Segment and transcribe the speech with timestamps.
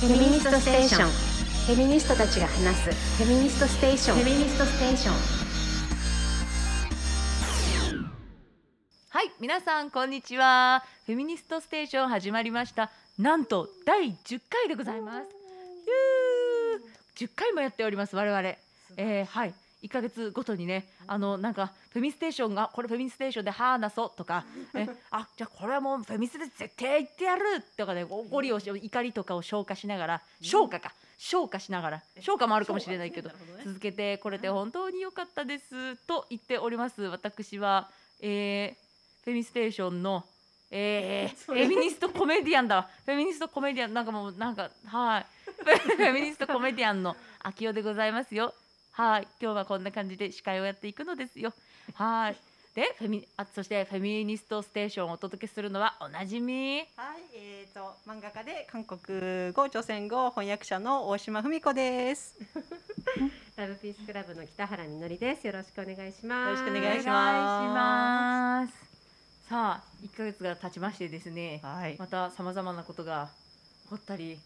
[0.00, 1.10] フェミニストステーション。
[1.10, 3.22] フェミニストたちが話す。
[3.22, 4.16] フェミニストステーション。
[4.16, 5.14] フェミニストステーション。
[9.10, 10.82] はい皆さんこんにちは。
[11.04, 12.90] フェミニストステーション始まりました。
[13.18, 15.26] なんと第10回でございます。
[17.18, 17.28] ゆー。
[17.28, 18.40] 10回もやっております我々。
[18.40, 24.44] えー、はい1ヶ月ごとにねあのなんかフェミステーションがこれフェミステーションで話そうとか
[24.74, 27.42] え あじゃあこれはもうフェミスで絶対言ってやる
[27.76, 30.92] とかね怒りをし怒りとかを消化しながら消化か。
[31.22, 32.02] 消化しながら。
[32.20, 33.30] 消化もあるかもしれないけど
[33.62, 37.90] 続けてこれて本当に良かったですと言っております私は、
[38.20, 40.24] えー、フェミステーションの
[40.72, 42.88] えー、フェミニストコメディアンだわ。
[43.04, 45.26] フェミニストコメディアンなんかもうなんかはい。
[45.60, 48.54] フェミニストコメディアンの秋代でございますよ
[49.00, 51.54] はい今日はこんな感じで司会をやっていくのですよ
[51.94, 52.36] はい
[52.74, 56.86] でフェミあそしてフェミニストステーションをお届けするのはおなじみはい、
[57.34, 62.36] えー、と漫画家で韓国語朝鮮語翻訳者の大島文子です。
[63.56, 71.96] ラブピースクラブの北原みのりですよろしくお願いしますよろしくお願いしますお願いしますさあ1ヶ月が経ちましてですねはい。
[71.98, 73.30] またさまざまなことが
[73.84, 74.38] 起こったり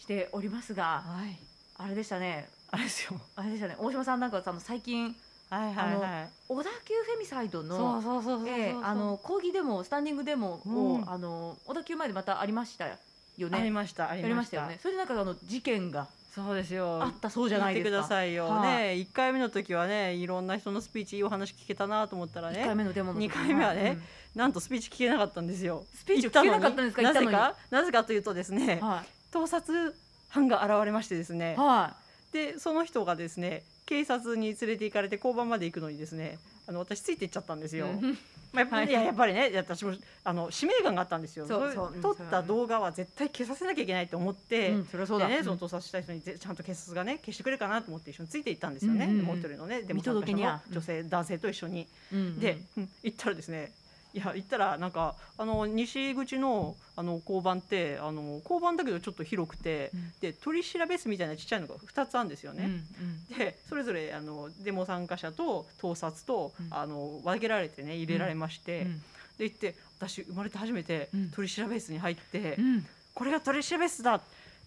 [0.00, 1.53] しておりますがはい。
[1.76, 2.48] あれでしたね。
[2.70, 3.20] あれですよ。
[3.36, 3.76] あれでしたね。
[3.78, 5.14] 大島さんなんかあの最近
[5.50, 6.30] はいはいはい。
[6.48, 8.48] 小田急フェミサイドのそうそうそうそう。
[8.48, 11.10] ええあの抗議デモスタンディングデモを、うん。
[11.10, 12.96] あの小田急前でまたありましたよあ
[13.38, 13.70] りね。
[13.70, 14.56] ましたありました。
[14.58, 14.78] たましよね。
[14.82, 17.00] それでなんかあの事件がそうですよ。
[17.02, 17.90] あったそうじゃないですか。
[17.90, 18.68] てくださいよ、はい。
[18.68, 23.98] ね一回目の時はねいろんな人のスピーチいいお話聞けたなと思ったら一回ね目のデモの時二回目はね
[24.34, 24.40] うん。
[24.40, 25.84] なんとスピーチ聞けなかったんですよ。
[25.94, 27.02] スピーチを聞けなかったんですか？
[27.02, 27.54] なぜか。
[27.70, 29.94] なぜかというとですねは盗撮
[30.34, 31.94] 犯が現れましてですいねは
[32.32, 37.78] でその人がですね警察に連れて行かれて交番まで行くのにですねあの私ついて行っちゃったんですい。
[37.78, 37.86] よ。
[37.86, 38.18] うん
[38.52, 41.46] まあ、やっぱり、はいいややっぱりね私もあの使命感があったんですよ。
[41.46, 45.26] そうれそううん撮った動画は絶対消させなきゃいけないと思って、うんそりゃそうだ。
[45.26, 49.04] でね、うんその盗撮した人にぜちゃんと警察がね消してくれるかなと思って一緒について行ったんですよね。
[49.04, 51.86] うんうんうんもう一人のねでも女性、男性と一緒に。
[52.12, 53.72] うんうんで、うん行ったらですね
[54.14, 60.12] いや行ったらなんかあの西口のあの交番ってあの交番だけどちょっと広くて、うん。
[60.20, 62.64] で取り調べ室みたいなちっちゃいのが2つあるんですよね。
[62.64, 63.38] うんうん。
[63.38, 66.68] でそれぞれあのデモ参加者と盗撮と、うん。
[66.70, 69.02] あの分けられてね入れられまして、うん
[69.36, 71.30] で行って私生まれて初めてうん。
[71.30, 72.86] 取り調べ室に入って、うん。
[73.14, 74.20] これが取り調べ室だ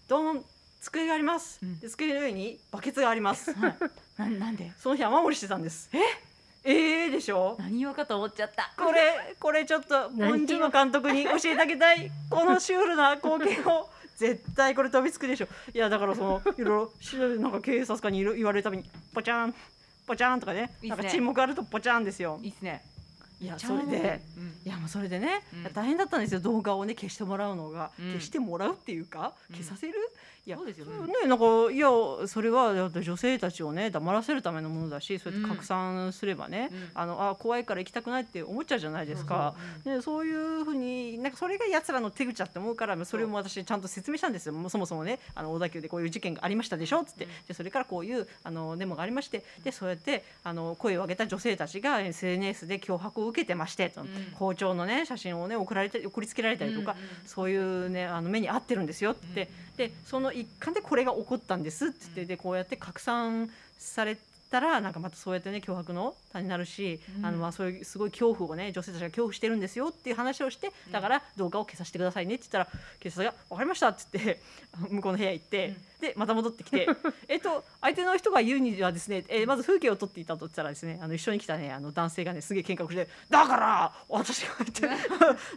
[0.08, 0.44] ドン
[0.82, 1.80] 机があります、うん。
[1.80, 3.54] で机の上にバケツがあります。
[3.54, 3.76] はい。
[4.18, 4.70] なんなんで？
[4.78, 5.88] その日雨漏りしてたんです。
[5.94, 5.98] え？
[6.64, 7.56] えー、でしょ？
[7.58, 8.72] 何言おうかと思っちゃった。
[8.76, 12.10] これこれちょっとモンジュの監督に教えてあげたい。
[12.30, 13.88] このシュールな光景を。
[14.16, 15.46] 絶対これ飛びつくでしょ。
[15.72, 19.54] いやだからそのいろいろなんか警察官にいろ言われるたびにポチャン
[20.08, 20.72] ポチャンとかね。
[20.82, 22.40] なんか沈黙あるとポチャンですよ。
[22.42, 22.82] いいっすね。
[23.40, 25.72] いやそれでうんいやもうそれでね、うん。
[25.72, 26.40] 大変だったんですよ。
[26.40, 28.06] 動画をね消してもらうのが、うん。
[28.14, 29.94] 消してもらうっていうかうん消させる、
[30.48, 30.92] いやそうですよね。
[31.28, 31.88] なんかいや
[32.26, 36.88] それは女性たちをね黙らせるためのものだしそうやって拡散すればね、うん。
[36.94, 39.54] あのあ怖いから行きたくないって思っちゃうじゃないですか。
[39.84, 44.54] そうでそういうふうになんかそれが奴らの手口だって思うからそれも私ちゃんと説明したんですよ。
[44.70, 47.30] そもそもねあの小田急でこういう事件がありましたでしょっつって、うん。
[47.46, 49.44] でそれからこういうあのデモがありまして。
[49.62, 54.08] でそうやってあの声を上げた女性たちが SNS で脅迫を受けてまして、うん。
[54.32, 59.28] 包丁のね写真をね送られて送りつけられたりとか、うんうんそういうねあの目に遭ってるんですよって。
[59.34, 64.18] 言って、でその一環でこれが起こったんですって言って、でこうやって拡散され
[64.50, 67.26] たらなんかまたそうやってね脅迫の種になるし、うん。
[67.26, 74.40] あのまあそういうすごい恐怖をね女性たちが恐怖してるんですよっていう話をしてだから動画を消させてくださいねって言ったら警察が「分かりました」って言って
[74.90, 76.88] 向こうの部屋行って、でまた戻ってきて
[77.28, 85.06] えっと相手の人が言うにはですね、えーまず風景を撮っていたと言ったらですねあの一緒に来たねあの男性がねすげえ喧嘩をして「だから私が言って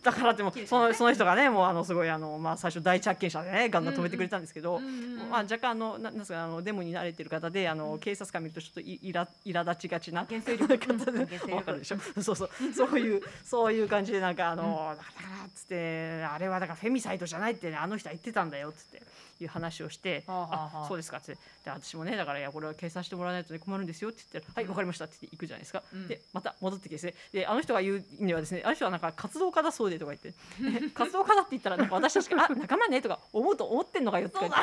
[0.02, 4.78] だから」 ってもうそのその人がねもうあのすごいあの、まあ、最初第一発見者でねガンガン止めてくれたんですけど。
[4.78, 10.26] うんうんうんまあ、若干あのななんですかあのデモに慣れてる方であの警察官見るとちょっといいら苛立ちがちな
[10.68, 11.28] 方で
[11.64, 11.98] かるでしょ？
[12.22, 12.50] そうそう。
[12.76, 19.02] そういうそういう感じでなんかあの、だからっつってあれはだからフェミサイトじゃないってねあの人は言ってたんだよっつって
[19.44, 20.86] いう話をして、はあはあはあ。
[20.86, 21.38] あそうですかって。
[21.64, 26.08] で私もねだからいやこれは警察してもらわないと、ね、困るんですよって言ってはいわかりましたって言って行くじゃないですか、うん。
[26.08, 27.14] でまた戻ってきてですね。
[27.34, 30.34] であの人が言うにはですねあの人はなんか活動家だそうでとか言って、
[30.82, 34.60] ね活動家だって言ったらなんか私たちがあ仲間ねとか思うと思ってんのかよとか言って。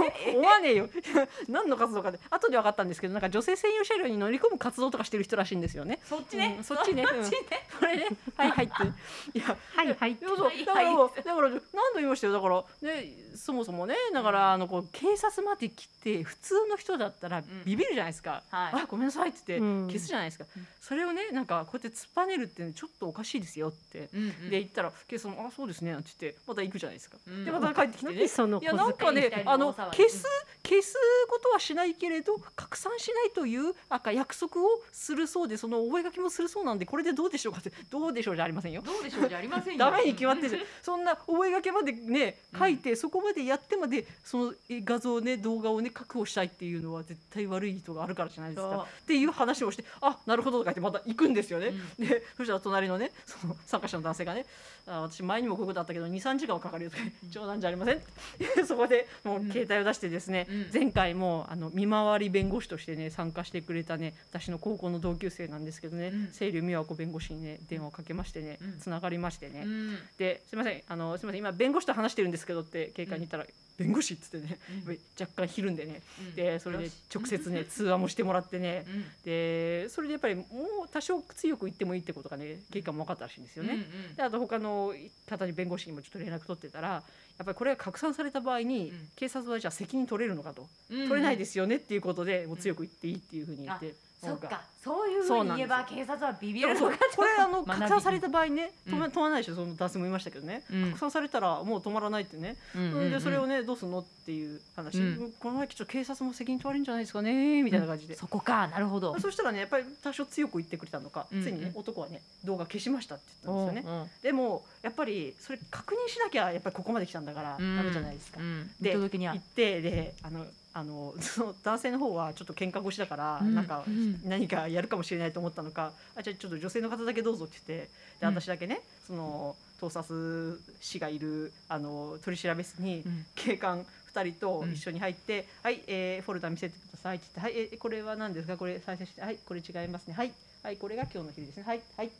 [0.30, 0.88] 思わねえよ。
[1.48, 6.00] 何の活動かで後で分かったんですけどなんか女性専用車両に乗り込む活動とかしてる人らしいんですよね。
[6.04, 7.04] そっちね、うんそっちね。
[7.06, 7.38] そっちね、
[7.78, 8.06] これね。
[8.36, 9.38] はいはいって。
[9.38, 10.36] いやはいはいそう。
[10.36, 10.64] そうはい。
[10.64, 11.60] だから、はいだから何度
[11.96, 12.32] 言いましたよ。
[12.32, 18.82] だからねそもそもねだからあのこう警察まで来て普通の人だったらビビるじゃないですか、はい。
[18.82, 19.86] あごめんなさいって言ってうん。
[19.86, 20.66] 消すじゃないですか、うん。
[20.80, 24.08] それをねなんかこうやって突っぱねるってちょっとおかしいですよって、
[24.48, 27.44] で言ったら警察も「あそうですね」なんて言ってまた行くじゃないですか、うん。
[27.44, 28.24] でまた帰ってきてね。
[28.60, 30.24] いやなんかねあの消す
[30.62, 30.94] 消す
[31.28, 38.82] ことはしないけれど拡散しないというなんか約束をするそうでその覚書もするそうなんでこれでどうでしょうかってどうでしょうじゃありませんよ。
[38.82, 39.78] どうでしょうじゃありませんよ。
[39.78, 40.66] ダメに決まってる。
[40.82, 48.86] そんな覚書までね書いて、そこまでやってまでそのえ画像ね動画をね確保したいっていうのは絶対悪い意図があるからじゃないですか。
[49.02, 54.46] っていう話をしてあなるほどとか言ってまた行くんですよね、でそしたら隣のねその参加者の男性がね
[54.86, 58.00] あ私前にもこういうことあったけど23時間はかかるよとか冗談じゃありません？
[58.66, 60.70] そこでもう携帯を出してですね、うん。
[60.72, 66.26] 前回もあの見回り弁護士としてね参加してくれたね私の高校の同級生なんですけどね、うん。
[66.32, 68.78] 清流美和子弁護士にね電話をかけましてねうん。
[68.80, 69.98] つながりましてね、うん。
[70.18, 73.46] ですみませんあのすみません今弁護士と話してるんですけどって警官に言ったら、
[73.80, 74.98] 弁護士っつってね、うん。
[75.18, 76.34] 若干ひるんでね、うん。
[76.34, 79.04] でそれで直接ね 通話もしてもらってね、うん。
[79.24, 80.46] でそれでやっぱりもう
[80.92, 83.74] 多少強く言ってもいいってことがね警官も分かったらしいんですよね。
[83.74, 84.94] うんうんであと他の
[85.26, 87.02] 方に弁護士にもちょっと連絡取ってたらや
[87.42, 89.08] っぱりこれが拡散された場合に、うん。
[89.16, 94.62] 警察はじゃあ責任取れるのかと、うん取れないですよねっていうことでもう強く言っていいっていうふうに言って、そっか。
[94.82, 96.98] そういうふうに言えば警察はビビるのか。
[97.14, 99.12] これあの 拡散された場合ね止まうん。
[99.12, 100.86] 止まらないでしょその男性も言いましたけどね、うん。
[100.88, 103.10] 拡散されたらもう止まらないってね、うんうんうん。
[103.10, 105.32] でそれをねどうすんのっていう話、うん。
[105.38, 108.68] この前ちょっと警察も責任取られるんじゃないですかねみたいな感じで、そこか。
[108.68, 109.18] なるほど。
[109.20, 114.10] そしたらねやっぱり多少強く言ってくれたのか、うんついにね男はね動画消しましたって言ったんですよね、うんうん。
[114.22, 118.70] でもやっぱりそれ確認しなきゃやっぱりここまで来たんだからダメじゃないですか、うん。
[118.80, 124.20] で行ってであのあの その男性の方はちょっと喧嘩腰だから、うんなんかうん。
[124.24, 127.90] 何かやるかもしれないと思ったのかあじゃあちょっと女性の方だけどうぞって言って
[128.20, 128.34] でうん。
[128.34, 133.26] 私だけねその盗撮師がいるあの取り調べ室にうん。
[133.34, 133.84] 警官
[134.14, 138.56] 2人と一緒に入って「はい、えーフォルダ見せてください」って言って「はい、えーこれは何ですか？
[138.56, 140.14] これ再生してはいこれ違いますね。
[140.14, 140.32] はい
[140.62, 141.62] はいこれが今日の日ですね。
[141.64, 142.10] はいはい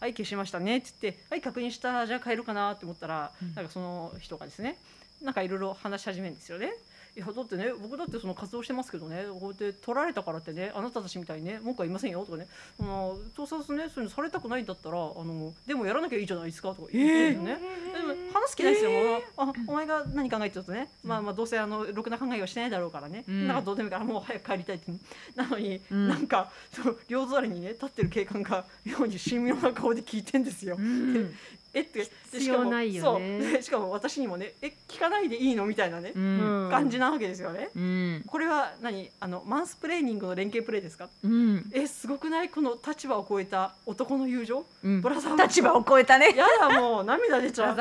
[0.00, 2.06] はい消しましたね」って言って「はい確認した。
[2.06, 3.54] じゃあ帰るかな」って思ったら、うん。
[3.54, 4.76] なんかその人がですね
[5.22, 6.72] なんかいろいろ話し始めるんですよね。
[7.16, 12.46] いやだってね僕だってその活動してますけどねこうやって取られたからってねあなたたちみたいにね文句は言いませんよとかね
[12.78, 17.80] あの盗撮ねそういうのされたくないんだったらあのでもやらなきゃいいじゃないですかとか言ってるんですよね。
[17.92, 23.48] でも話す気ないですよ、もうあお前が何考えてるとね、まあまあどうせあのろくな考えはしてないだろうからね、うん。
[23.48, 24.92] なんかどうでもいいからもう早く帰りたいって。
[25.34, 26.08] なのに、うん。
[26.08, 30.76] なんかその両座りにね立ってる警官が妙に神妙な顔で聞いてんですよ。
[30.78, 31.34] うん
[31.72, 33.38] えってで必要ないよね。
[33.40, 33.52] そう。
[33.52, 35.66] でしかも私にもねえ聞かないでいいの？
[35.66, 36.68] みたいなね、うん。
[36.70, 37.70] 感じなわけですよね。
[37.76, 38.24] うん。
[38.26, 39.08] これは何？
[39.20, 41.08] あのマンスプレーニングの連携プレーですか？
[41.22, 41.70] うん。
[41.72, 42.48] えすごくない？
[42.48, 44.64] この立場を超えた男の友情？
[44.82, 45.00] うん。
[45.00, 46.34] ブラザー立場を超えたね。
[46.36, 47.76] やだもう涙出ちゃう。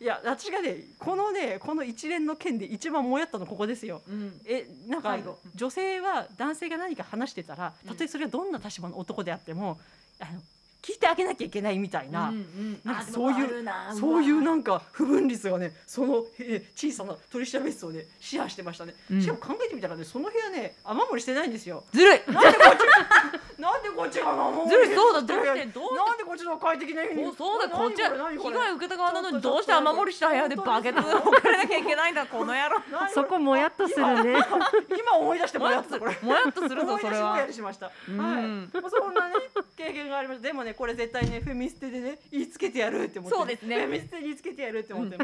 [0.00, 4.02] いや私がねこのねこの一連の件で一番もやったのここですよ。
[4.08, 4.40] うん。
[4.46, 5.18] えなんか
[5.54, 9.78] 女性は男性が何か話してたらうんたとえそれがどんな立場の男であっても
[10.18, 10.40] あの
[10.82, 12.80] 聞いてあげなきゃいけないみたいな、うんうん。
[12.84, 13.64] なんかそういう
[13.98, 19.20] そういうわなんか不分率がねその、えー小さな取り調べ室をねシェアしてましたね、うん。
[19.20, 21.84] しかも考えてみたらねその部屋ね雨漏りしてないんですよ。
[21.92, 22.20] ずるい。
[22.32, 27.68] なんでこっちなんでこっちが雨漏りずるいそうだどうしてどうしてなんでこっちの快適な家にそうそうだ。
[27.68, 32.80] なこっちは被害を受けた側なのにどうして雨漏りした部屋でバケツを置かれなきゃいけないんだこの野郎。
[33.12, 34.40] そこもやっとするね。
[34.98, 36.16] 今思い出してもやっとこれ。
[36.22, 37.90] もやっとするぞ それ思い出しもやしました。
[38.08, 38.18] うん。
[38.18, 38.42] はい。
[38.42, 39.34] まあそんなね
[39.76, 40.48] 経験がありました。
[40.48, 43.76] でもねこれ絶対ねフェミステでね言いつけてやるって思って、そうですね。
[43.76, 45.16] フェミステに言いつけてやるって思って、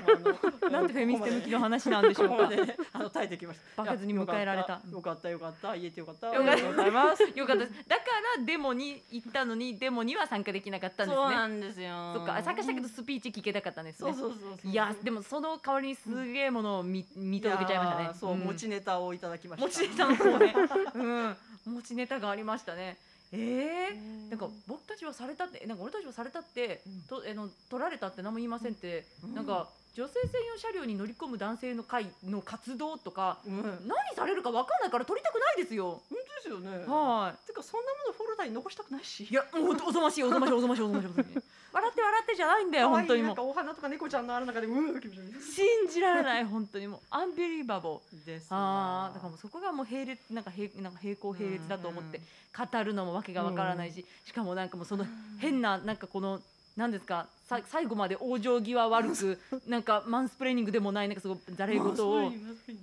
[0.71, 2.51] なんてフェミステ向きの話なんでしょうか。
[2.93, 3.83] あの耐えてきました。
[3.83, 4.81] バケツに迎えられた。
[4.91, 5.77] よかったよかったよかった。
[5.77, 6.29] 言えてよかった。
[6.29, 6.53] よかった。
[6.53, 7.23] ありがとうございます。
[7.23, 7.89] よかったです。
[7.89, 7.97] だ
[8.35, 12.15] からデモに行ったのにデモには参加できなかったんですそうねなんですよ。
[12.15, 12.43] そっか。
[12.43, 14.13] 参加したけどスピーチ聞けたかったんですね。
[14.13, 14.71] そうそうそうそう。
[14.71, 18.11] いやでもその代わりにすげえものを見見届けちゃいましたね。
[18.19, 18.41] そう、ん。
[18.41, 19.67] 持ちネタをいただきました。
[19.67, 20.55] 持ちネタの方ね。
[21.67, 21.75] うん。
[21.75, 22.97] 持ちネタがありましたね。
[23.33, 27.03] えー、なんか僕たちはされたってなんか俺たちはされたって、うん。
[27.03, 29.35] とあの取られたって何も言いませんって、うん。
[29.35, 33.63] なんか女性専用車両に乗り込む男性の会の活動とかうん。
[33.63, 36.03] 本何されるか分かんないから取りたくないですよ。
[36.11, 36.85] 当ですよね。
[36.87, 39.25] はいてかそんなものフォルダに残したくないし。
[39.25, 52.21] いやもうおぞましいおぞましいおぞましいおぞましいおぞましい笑って笑ってじゃないんだよ本当にもうお花とか猫ちゃんのある中でうー気持ち悪い信じられない本当にもうアンビリーバボーですああだからもうそこがもう並列なんか平なんか平行並列だと思って
[52.57, 55.07] 語るのもわけがわからないししかもなんかもうその
[55.39, 56.41] 変ななんかこの
[56.77, 57.27] なんですか？
[57.49, 62.33] さ最後まで往生際悪く なんかマンスプレーニングでもないなんかすごいざれ言を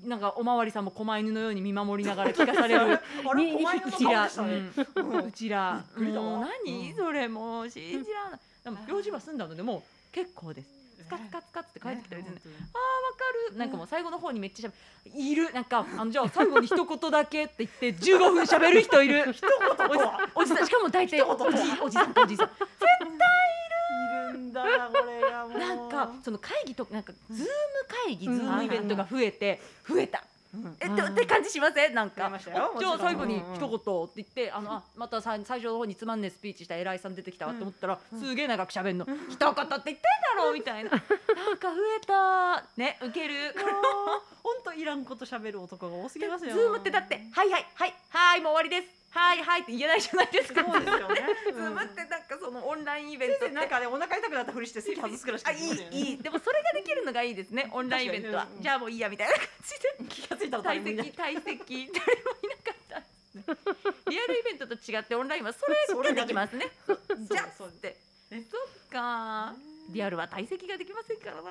[0.06, 3.00] なんかおまわりさんも狛犬のように見守りながら聞かされる。
[3.36, 5.84] にうちらうんうちら。
[5.98, 6.96] もう何、うん。
[6.96, 8.40] それもう信じられない。
[8.64, 10.68] でも用事は済んだのでもう結構です。
[11.04, 13.58] スカツカツカツって帰ってきたりするんであーわかる。
[13.58, 14.72] なんかもう最後の方にめっちゃしゃ
[15.14, 15.52] べいる。
[15.52, 19.34] なんかあのじゃあ最後に一言だけって言って15分喋る人いる。
[19.34, 20.02] 一言おじ
[20.36, 20.66] おじさん。
[20.66, 21.44] しかも大体おじ
[21.84, 22.50] おじさんとおじさん
[24.34, 25.58] んだこれがもう。
[25.58, 27.48] なんかその会議とかなんかズーム
[28.06, 28.36] 会議、うん。
[28.40, 30.24] ズームイベントが増えて増えた。
[30.54, 30.78] うん。
[30.80, 31.94] えっとって感じしません？
[31.96, 32.32] なんか。
[32.40, 33.56] じゃあ最後にうんうん。
[33.56, 40.00] 一言って言って、あのあまたさ最初の方につまんねえスピーチした偉いさん出てきたわって思ったら、すげえ長く喋んの、一言って言ってんだ
[40.38, 40.92] ろうみたいな。
[40.92, 41.08] なんか
[41.74, 42.64] 増えた。
[42.78, 43.56] ねウケる。
[44.44, 46.54] 本当いらんこと喋る男が多すぎますよ。
[46.54, 47.50] ズームってだってはい。
[47.50, 47.94] はいはい。
[48.10, 50.66] はいもう終わりですはいはいって言えないじゃないですか。
[50.66, 51.22] そうですよね。
[51.54, 56.18] ズームってなんかそのオンラインイベントなんかねお腹痛くなったふりして席外すくらいしかあいいいい。
[56.18, 57.70] でもそれができるのがいいですね。
[57.72, 58.38] オンラインイベント。
[58.38, 60.10] はじゃあもういいやみたいな感じで。
[60.10, 64.10] 気がついたら退席退席誰もいなかった。
[64.10, 66.72] リアルイベントと違ってオンラインはそれができますね。
[67.20, 67.68] じゃあそう。
[67.68, 67.96] って。
[68.32, 69.54] えそっか。
[69.90, 71.42] リアルは退席ができませんからな。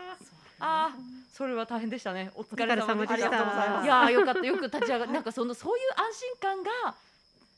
[0.59, 2.31] あーそれは大変でしたね。
[2.35, 3.29] お疲れ様でした。
[3.29, 6.95] いやーよかったよく 立ち上がなんかそのそういう安心感が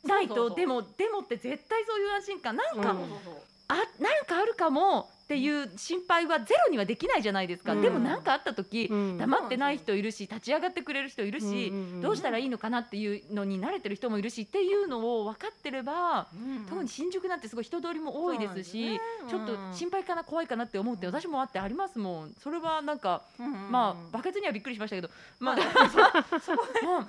[0.06, 2.94] ないとでもでもって絶対そういう安心感なんか、そうそう
[3.24, 3.34] そう
[3.68, 7.82] あなんかあるかもっていう心配はゼロにはできないじゃないですか、うん。
[7.82, 9.18] でもなんかあった時、うん。
[9.18, 16.66] 黙ってない人いるし立ち上がってくれる人いるし、うんどうしたらいいのかなっていうのに慣れてる人もいるしっていうのを分かってれば、うん。
[16.68, 22.34] 特に新宿なんてすごい人通りも多いですしそうちょっと心配かな怖いかなって思うって私もあってありますもん。
[22.42, 25.08] それはなんか、うんまあバケツにはびっくりしましたけど、
[25.40, 25.56] まあ、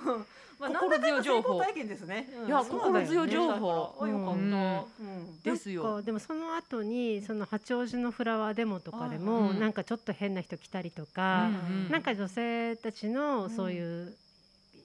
[0.06, 0.26] うん
[0.58, 1.58] まあ心強い情報。
[1.60, 2.28] 体験ですね。
[2.42, 2.46] うん。
[2.46, 3.94] いや心強い情報。
[4.00, 4.26] うん。
[4.28, 5.42] うん。
[5.42, 6.02] ですよ。
[6.02, 9.60] でもその後にその八王子のフラワーデモとかでうもん。
[9.60, 14.14] なんかちょっと変な人来たりとか、うんなんか女性たちのそういう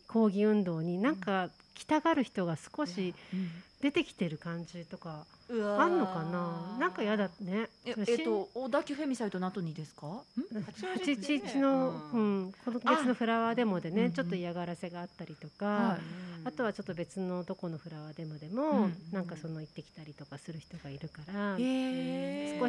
[0.08, 3.50] 抗議運動になんか来たがる人が少しうん
[3.81, 5.53] 出てきてる感じとかあ
[5.88, 6.77] んのかな？
[6.79, 7.67] なんかやだね。
[7.85, 10.07] えっと小田急フェミサイトの後にですか？
[10.07, 10.21] ん。
[10.65, 12.41] 八王子ってね811の、ううん。
[12.47, 16.00] ん、この月のフラワーデモでね、うんちょっと嫌がらせがあったりとか、はい。
[16.45, 21.63] あとはちょっと別のどこのフラワーデモでも、うんなんかその行ってきたりとかする人がいるから、少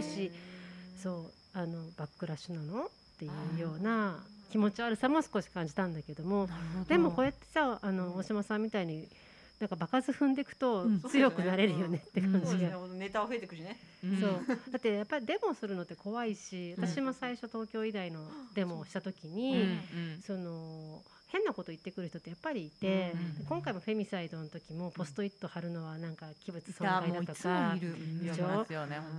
[0.02, 0.30] し
[1.02, 2.84] そうあのバックラッシュなの？
[2.84, 2.88] っ
[3.18, 4.16] ていうような
[4.50, 6.48] 気持ち悪さも少し感じたんだけども
[6.88, 9.06] でもこうやってさあの大島さんみたいに
[9.62, 11.00] なんか場数踏んでいくとうん。
[11.02, 12.46] 強くなれるよねって感じが。
[12.46, 12.98] そうですね。
[12.98, 13.78] ネタは増えてくしね。
[14.02, 14.20] うん。
[14.20, 14.30] そう。
[14.72, 16.84] だってやっぱりデモするのって怖いしうん。
[16.84, 19.34] 私も最初東京医大のデモをした時うん。
[19.34, 19.64] に、う
[20.18, 20.20] ん。
[20.26, 27.76] その変なこと言ってくる人ってやっぱりいて、うん今回もフェミサイドの時もポストイット貼るのはなんか器物損害だとか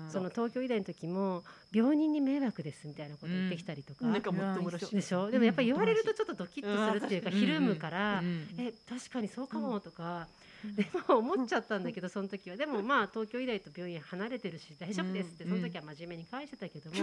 [0.10, 4.96] その東京医大の時も病人に迷惑ですみたいなこと言ってきたりとか、なんかもっともらしい。
[4.96, 5.30] でしょ？
[5.32, 7.36] でもやっぱり言われるとちょっとドキッとするっていうかうん。
[7.36, 8.48] ひるむから、うん。
[8.58, 10.28] え確かにそうかもとか、
[10.76, 12.56] でも思っちゃったんだけどその時は。
[12.56, 16.96] でもまあ東京医大と病院離れてるし大丈夫ですってうんその時は真面目に返してたけども、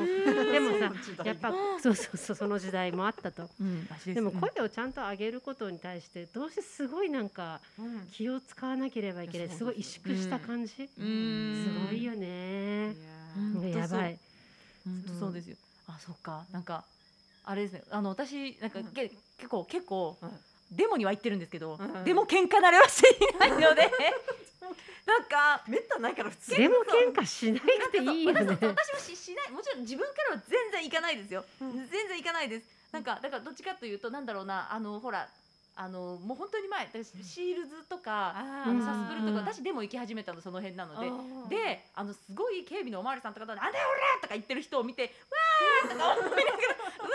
[0.53, 1.53] でもさやっぱ
[1.83, 3.49] そうそうそうその時代もあったと。
[4.07, 8.07] でも声をちゃんと上げることに対してどうしてすごいなんかうん。
[8.13, 11.87] 気を使わなければいけないすごい萎縮した感じ、うん。
[11.87, 12.95] すごいよね、
[13.75, 14.19] やばい。
[14.85, 15.33] 本当そう。
[15.33, 15.57] ですよ。
[15.87, 16.47] あそっか。
[16.53, 16.85] なんか
[17.45, 17.83] あれですね。
[17.91, 20.33] あの私なんかけ結構結構はい
[20.71, 22.05] デモには行ってるんですけどうん。
[22.05, 23.91] でも喧嘩慣れはしていないので。
[25.07, 26.57] なんかめったにないから普通。
[26.57, 28.41] でも喧嘩しなくていいよね。
[28.43, 29.51] 私私はししない。
[29.51, 31.73] もちろん自分からは全然行かないですよ、うん。
[31.89, 32.67] 全然行かないです。
[32.93, 34.73] なんかだからどっちかというとなんだろうな。
[34.73, 35.29] あのほら
[35.75, 41.57] あのもう本当に前私シールズとかあうんあのサスプルとかうん私でも行き始めたのその辺なので。
[41.57, 45.15] であのすごい警備のおまわりさんとかと「なんだよ俺!」とか言ってる人を見て
[45.83, 47.09] 「わー!」とか思いながら「うわ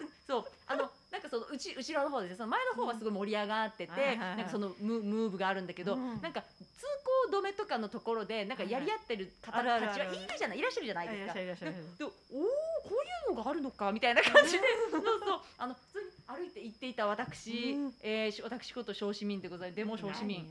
[0.00, 0.91] ー!」ってそうあの
[1.32, 6.20] その内後ろの方ですねその前の方はすごい盛り上がってて、うんなんかそのムムーブがあるんだけど、うん。
[6.20, 6.84] なんか通
[7.32, 11.70] 行止めとかのところでなんかやり合ってる方たちはいあるじゃないいらっしゃるじゃないいですか。
[11.70, 14.58] でおおこういうのがあるのかみたいな感じで
[14.90, 17.94] そうそうあの普通に歩いて行っていた私、うん。
[18.02, 20.46] えーし私こと小市民でございますデモ小市民。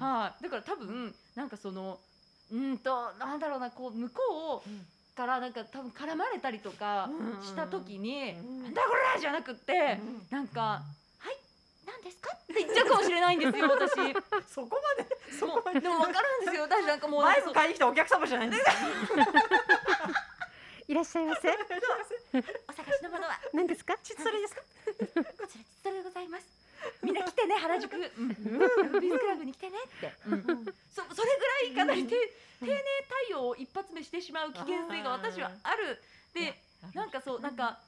[0.00, 2.00] はい、だから多分なんかその
[2.52, 4.68] うんとなんだろうなこう向こう
[5.14, 10.60] からなんか多分絡まれたりとかうんした時に「うんなんだこれ!」じゃなくって、うんなんか
[11.18, 11.36] 「はい
[11.86, 13.92] 何ですか?」って言っちゃうかもしれないんですよ私。
[14.52, 18.72] そこまでそもこまでうでも分かるんですよ私なんかもう前の買いに来たお客様じゃないんですか。
[20.86, 21.48] いらっしゃいませ
[22.68, 23.96] お探しのものは何ですか？
[24.02, 24.62] ちそれですか？
[25.40, 26.46] こちらそれでございます。
[27.02, 30.44] みんな来てね原宿、うん、ビーズクラブに来てねって、うん
[30.94, 32.14] そそれぐらいかなりて
[32.64, 32.80] 丁寧
[33.30, 36.00] 対応を一発目してしまう危険性が私はある。
[36.32, 36.54] で
[36.92, 37.80] なんかそうなんか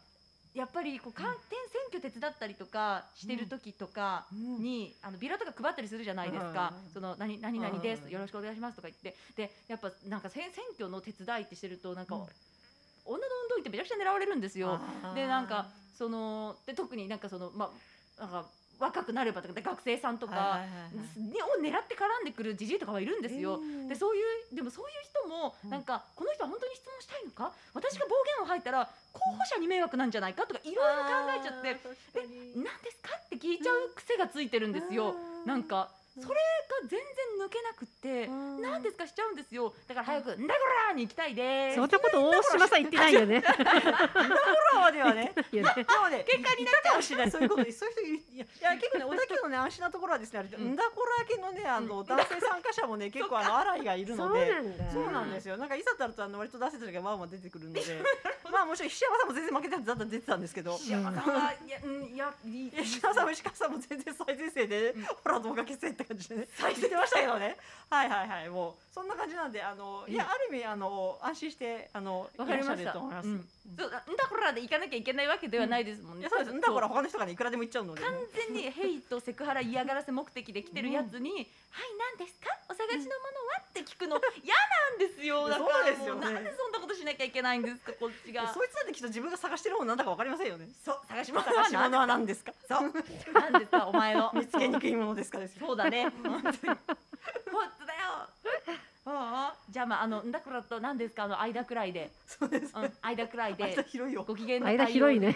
[0.54, 6.90] やっぱりこう観点選挙手伝ったりとかしてる時とかに、あのビラとか配ったりするじゃないですか、うん。
[6.90, 8.10] その何何々です、うん。
[8.10, 9.16] よろしくお願いしますとか言って。
[9.36, 12.26] でやっぱなんか選選挙の手伝いってしてるとなんか、うん。
[13.04, 14.80] 女の運動員ってめちゃくちゃ狙われるんですよ。
[15.14, 17.72] でなんかそので特になんかそのま
[18.18, 20.60] あなんか若くなればとかで学生さんとか、
[21.58, 23.58] を狙って絡んでくるじじいとかはいるんですよ。
[23.88, 24.20] でそうい
[24.52, 27.52] うでもそういう人もうんなんか、この人は本当に質問したいのか？
[27.74, 31.76] 私が暴言を吐いたら候補者に迷惑なんじゃないかとかいろいろ考えちゃって
[32.56, 35.14] 「何ですか?」って聞いちゃう癖がついてるんですよ。
[35.46, 35.90] なんか
[36.22, 37.00] それが全然
[37.46, 38.26] 抜けなくって
[38.62, 39.74] 「何ですか?」しちゃうんですよ。
[39.86, 41.76] だから早く「んだこら!」に行きたいです。
[41.76, 43.40] そんなこと大島さん言ってないよね。
[43.40, 43.52] ホ
[44.80, 44.92] ラー！
[44.92, 45.32] ではね。
[45.52, 45.68] でも
[46.08, 46.24] ね。
[46.28, 47.30] 喧嘩になっかもしれない。
[47.30, 47.62] そういうこと。
[47.72, 50.72] そういう人いやいや結構ね小田急のね安心なところはですねあれうん。
[50.72, 54.46] んだこらけのねあの男性参加者もね 結構あの荒いがいるので。
[54.52, 54.90] なんだ。
[54.92, 55.56] そうなんですよ。
[55.56, 57.82] なんかいざとなるとあの割と男性たちがまあまあ出てくるので、
[58.50, 62.72] まあもちろん石山さんも全然負けてただったら出てたんですけど、石山さんはいやうんいやいい。
[62.82, 65.04] 石山さんも石川さんも全然最前線で、うん。
[65.04, 67.56] ほら動画消せって感じでね、言ってましたけどね。
[67.88, 72.90] はいはいはい、もうそんな感じなんであのいやある意味あの安心してあのわかりました。
[72.90, 73.28] ると思います。
[73.28, 76.20] うんそうだんだこらで行かなきゃいけないわけではないですもんね。
[76.20, 76.52] いやそうです。
[76.56, 78.02] んだから他の人がねいくらでも言っちゃうので。
[78.02, 78.12] 完
[78.48, 81.30] 全にヘイトセクハラ嫌がらせ目的で来てるやつに
[81.70, 82.50] 「はい何ですか？
[82.70, 83.10] お探しのもの
[83.54, 87.92] は?」って聞くの嫌なんですよだからそうですよねもうなんでそんなことしなきゃいけないんですか？
[87.98, 90.68] こっちがそいつなんてきっと自分が探してるものなんだかわかりませんよね。
[90.84, 92.52] そう探し物探し物は何ですか？
[92.68, 92.80] そう。
[93.34, 93.86] なんですか？
[93.88, 95.66] お前の見つけにくいものですかですよ。
[95.66, 96.32] そうだね本当に。
[96.32, 96.52] 本
[97.80, 98.28] 当だよ。
[99.08, 101.24] ああじゃあまああのんだこらと何ですか？
[101.24, 102.72] あの間くらいで、そうです。
[102.76, 104.24] うん、間くらい間で広いよ。
[104.26, 105.34] ご機嫌な間広いね。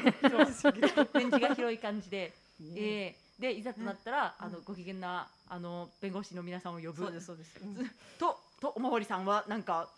[0.61, 0.73] そう。
[0.73, 2.67] 展示が広い感じで、ね。
[2.76, 7.05] えーでいざとなったら、あのご機嫌なあの弁護士の皆さんを呼ぶ。
[7.05, 7.59] そうですそうです。
[7.62, 7.90] うん。
[8.19, 9.88] ととおまわりさんはなんか、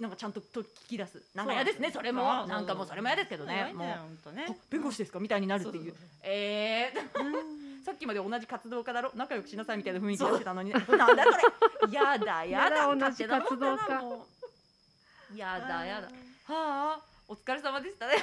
[0.00, 1.20] なんかちゃんとと聞き出す。
[1.34, 2.22] なんか嫌ですねそれも。
[2.22, 2.48] そう。
[2.48, 3.70] なんかもうそれも嫌ですけどね。
[3.74, 3.88] もう。
[3.88, 4.46] 本当ね。
[4.48, 4.54] あ。
[4.70, 5.20] 弁護士ですか？
[5.20, 5.84] みたいになるっていう。
[5.84, 6.08] そうそうそう。
[6.22, 7.28] えーう
[7.60, 9.10] んさっきまで同じ活動家だろ？
[9.14, 11.12] 仲良くしなさいみたいな雰囲気出してたのになんだこ
[11.86, 11.92] れ？
[11.92, 14.16] やだやだやだ同じ活動家
[15.36, 16.08] やだやだ
[16.44, 18.14] はあお疲れ様でしたね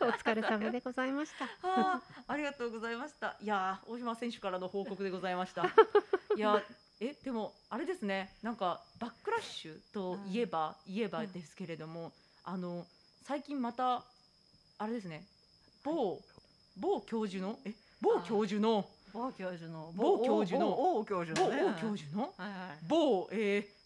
[0.00, 1.44] お疲れ様でございました。
[1.66, 3.36] はあ、ありがとうございました。
[3.40, 5.64] いやー、大島選手からの報告でございました。
[6.36, 6.62] いや、
[7.00, 12.12] え、でも、あれですね、なんかバックラッシュといえば、言えばですけれども。
[12.44, 12.86] あの、
[13.22, 14.04] 最近また、
[14.78, 15.26] あれですね。
[15.82, 16.20] 某、
[16.76, 19.92] 某教授の、え、某教授の、某教授の。
[19.96, 20.66] 某教授の。
[20.70, 21.62] 某教授某のね。
[21.62, 22.22] 某教授の？
[22.22, 23.76] はいはい某、えー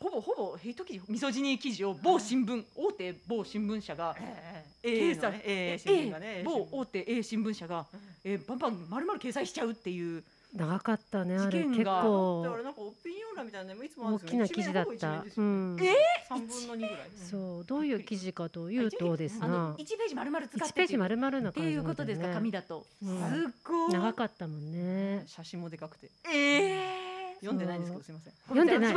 [0.00, 4.14] ほぼほぼヘイト記事、ミソジニー記事を某新聞、大手某新聞社が。
[4.16, 6.42] えええーさえええ新聞がね。
[6.44, 7.84] 某大手 A 新聞社が、
[8.22, 10.22] えーバンバン丸々掲載しちゃうっていう
[10.54, 15.24] 長かったねあ事れ結件がだから構なんかオピニオン欄みたいなのもいつも大きな記事だった。
[15.36, 15.76] うん。
[15.80, 15.94] え？
[16.28, 17.10] 三分の二ぐらい。
[17.30, 22.86] そうどういう記事かというとですあのな、1ページ丸々使って1ページ丸々なって感じいうことですか、ね紙だと。
[23.02, 23.92] うんすっごい。
[23.92, 25.24] 長かったもんね。
[25.26, 26.10] 写真もでかくて。
[26.32, 27.08] ええ
[27.40, 28.32] 読んでないんですけどすみません。
[28.48, 28.94] 読んでない。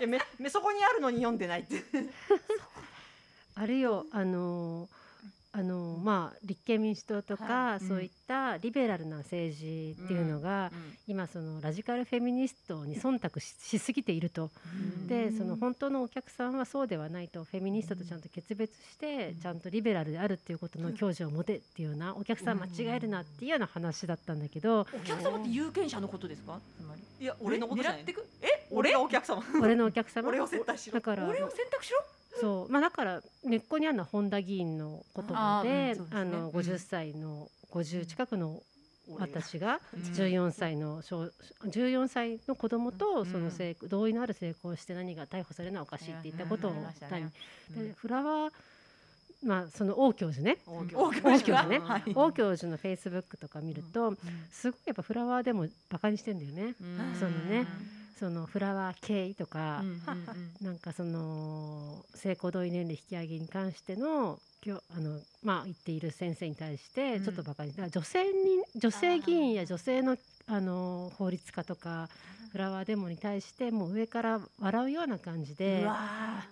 [0.00, 1.82] やめめそこにあるのに読んでないって。
[3.54, 4.88] あれよあの
[5.54, 7.80] あのまあ立憲民主党とか、はい。
[7.86, 10.72] そういったリベラルな政治っていうのが、
[11.06, 14.50] 今そのラジカルフェミニストに忖度ししすぎていると。
[15.08, 24.80] でその本当のお客さんはそうではないとフェミニストとちゃんと決別してちゃんとリベラルであるっていうことの教授を持てっていうようなお客さん間違えるなっていうような話だったんだけど。
[24.80, 26.58] お客様って有権者のことですか？
[26.80, 27.02] つまり。
[27.20, 28.00] いや俺のことじゃない。
[28.00, 28.26] 狙ってく？
[28.40, 28.46] え？
[28.70, 29.42] 俺 俺がお客様？
[29.60, 30.28] 俺のお客様？
[30.28, 30.94] 俺を接待しろ。
[30.94, 31.98] だから俺を選択しろ？
[32.40, 32.72] そう。
[32.72, 36.20] まあだから根っこにあるのは本田議員の言葉でうんそうですね。
[36.20, 36.56] あのうん。
[36.56, 38.62] 50歳の50近くの
[39.18, 40.00] 私がうん。
[40.02, 41.30] 14歳の小
[41.64, 43.44] 14歳の子供とそうん。
[43.44, 46.94] の性同意のある性交をして何が逮捕されるのはおかしいって言ったことをね。
[47.96, 48.52] フラワー
[49.44, 50.58] まあその王教授ね。
[50.66, 51.78] 王王教教授ね。
[51.84, 52.12] はい。
[52.14, 54.16] 王教授のフェイスブックとか見ると
[54.52, 56.76] すごいやっぱフラワーでもバカにしてんだよね。
[56.80, 57.16] うん。
[57.18, 57.66] そのね
[58.22, 60.66] そのフラワー系とかうんうんうん。
[60.66, 68.30] なんかその性行同意年齢引き上げに関してのきょあのまあ言っている先生に対してちょっとバカに、だから女性に
[68.76, 70.16] 女性議員や女性の
[70.52, 72.10] あの法律家とか
[72.52, 75.88] フラワーデモに対してもう上から笑うような感じで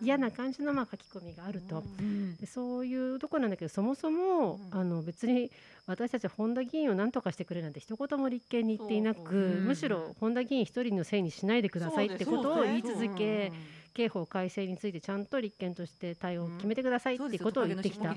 [0.00, 1.82] 嫌な感じのまあ書き込みがあると。
[1.82, 2.36] ーうん。
[2.36, 4.80] でそういうとこなんだけどそもそも、うん。
[4.80, 5.50] あの別に
[5.86, 9.60] 私たち本田議員を何とかしてくれなんて一言も立憲に言っていなく、そうう。
[9.60, 9.66] ん。
[9.66, 13.52] むしろ本田議員一人のせいにしないでくださいってことを言い続け、
[13.92, 18.14] 刑法改正についてちゃんと立憲として対応を決めてくださいっていうことを言ってきた。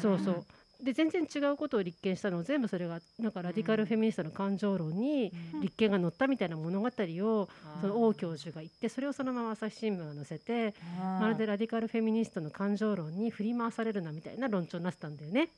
[0.00, 0.44] そうそう
[0.82, 7.48] で全然違うことを立件したのを全部それがなんかラディカルフェミニストの感情論に立件が載ったみたいな物語を
[7.80, 10.74] その王教授が言ってそれをそのまま朝日新聞が載せて
[11.20, 15.50] まるでラディカルフェミニストの感情論に振り回されるなみたいな論調になってたんだよね。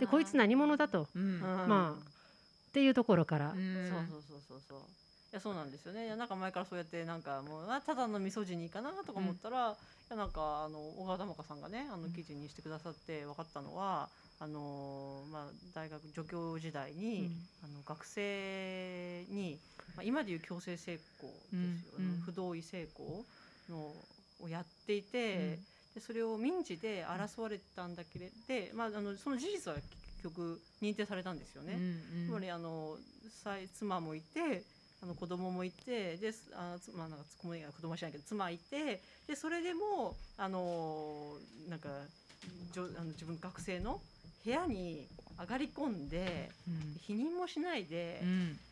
[0.00, 1.40] でこいつ何者だと、うん。
[1.42, 2.12] あまあ
[2.70, 3.88] っていうところから、うん。
[3.88, 4.78] そうそうそうそうそう。
[4.80, 5.01] い
[5.32, 6.06] やそうなんですよね。
[6.06, 9.74] いやなんか前からそうやってなんかもうあただのミソジニーかなとか思ったら、い
[10.10, 17.30] やなんかあの小川玉香さんがねあの記事にしてくださって分かったのは、あのまあ大学助教時代に、
[17.64, 19.58] あの学生に、
[19.96, 22.20] まあ、今でいう強制性交ですよ、うんうん。
[22.20, 23.24] 不同意性交
[23.70, 23.94] の
[24.40, 25.58] をやっていて、
[25.94, 29.86] でそれを民事で争われたんだけれど、まあ、あのその事実は結
[30.24, 31.78] 局認定されたんですよね。
[32.26, 32.96] つまりあの
[33.74, 34.64] 妻もいて
[35.02, 41.34] あの子供もいてであつまあなんか子供が子供はしないけど妻いてでそれでもあの
[41.68, 41.88] なんか
[42.72, 44.00] じょあの自分学生の
[44.44, 45.06] 部屋に
[45.38, 46.50] 上がり込んで
[47.00, 48.22] 否認もしないで、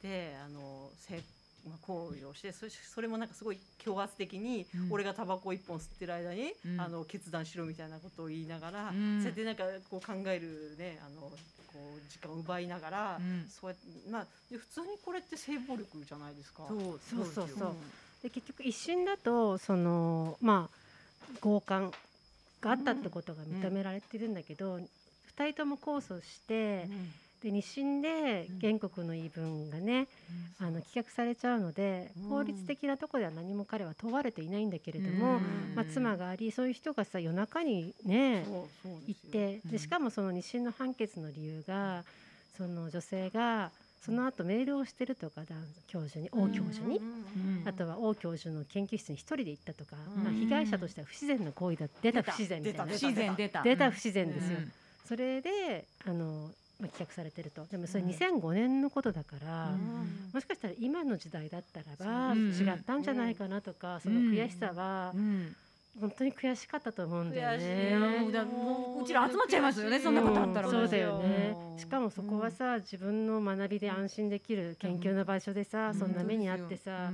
[0.03, 1.23] であの性
[1.69, 4.93] まあ行為をしてそそれもなんかすごい強圧的に、うん。
[4.93, 6.81] 俺がタバコ一本吸ってる間に、うん。
[6.81, 9.19] あの決断しろみたいなことを言いながら、うん。
[9.19, 11.31] そうやってなんかこう考えるねあの
[11.73, 13.49] こう時間を奪いながら、うん。
[13.49, 16.65] そうやってまあで普通にこれって性暴力じゃないですか。
[16.69, 17.77] そうそうそうそう。
[18.23, 21.93] で結局一審だとそのまあ強姦
[22.61, 26.89] があったってことが認められてるんだけど、二人とも控訴して、
[27.43, 30.09] で二審で原告の言い分がね、
[30.59, 32.29] あの棄却されちゃうので、うん。
[32.29, 35.75] 法律的なところでは何も彼は問われていないんだけれども、うん。
[35.75, 38.45] まあ、妻がありそういう人がさ夜中にね
[39.07, 39.71] 行ってうん。
[39.71, 42.05] でしかもその二審の判決の理由が
[42.57, 43.71] その女性が
[44.05, 45.55] その後メールをしてるとか男
[45.87, 47.05] 教授に王教授にうん。
[47.05, 47.11] うん
[47.63, 50.25] うんあとは王教授の研究室に一人で行ったとか、うん。
[50.25, 52.87] まあ被害者としては不自然な行為だ出た不自然みたいな。
[52.87, 53.63] 出不自然出た。
[53.63, 54.73] 出た不自然ですよ、うん。
[55.07, 57.65] それであの、まあ、棄却されてると。
[57.67, 60.31] でもそれうん2005年のことだから、うん。
[60.33, 65.55] もしかしたら今の時代だったらばそうです違ったんじゃないかなとか、その悔しさはうん。
[66.01, 68.27] 本当に悔しかったと思うんだよ悔しいね。
[68.29, 71.57] うだもううちら集まっちゃいますよねそんなことあったらそうだよね。
[71.73, 71.79] うん。
[71.79, 77.11] しかもそこはさ、自分の学びで安心できる研究の場所でさ、そんな目にあってさ、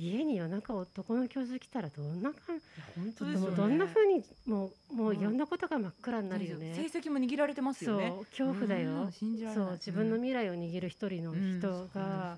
[0.00, 2.60] 家に夜中男の教授来たらどんな感
[2.96, 3.56] 本当じですよね。
[3.56, 6.74] どんな風にもうもういろんなことが真っ暗になるよね。
[6.74, 9.10] 成績も握られてますそうよね恐怖だよ、
[9.54, 12.36] そう自分の未来を握る一人の人が、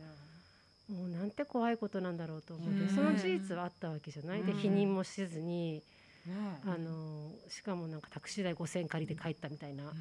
[0.89, 2.89] なんもうなんて怖いことなんだろうと思って、うん。
[2.95, 4.59] その事実はあったわけじゃない、でうん。
[4.59, 5.83] 否認もしずに、
[6.27, 6.61] ね。
[6.65, 9.95] あのしかもなんかタクシー代5,000円借りて帰ったみたいな、もう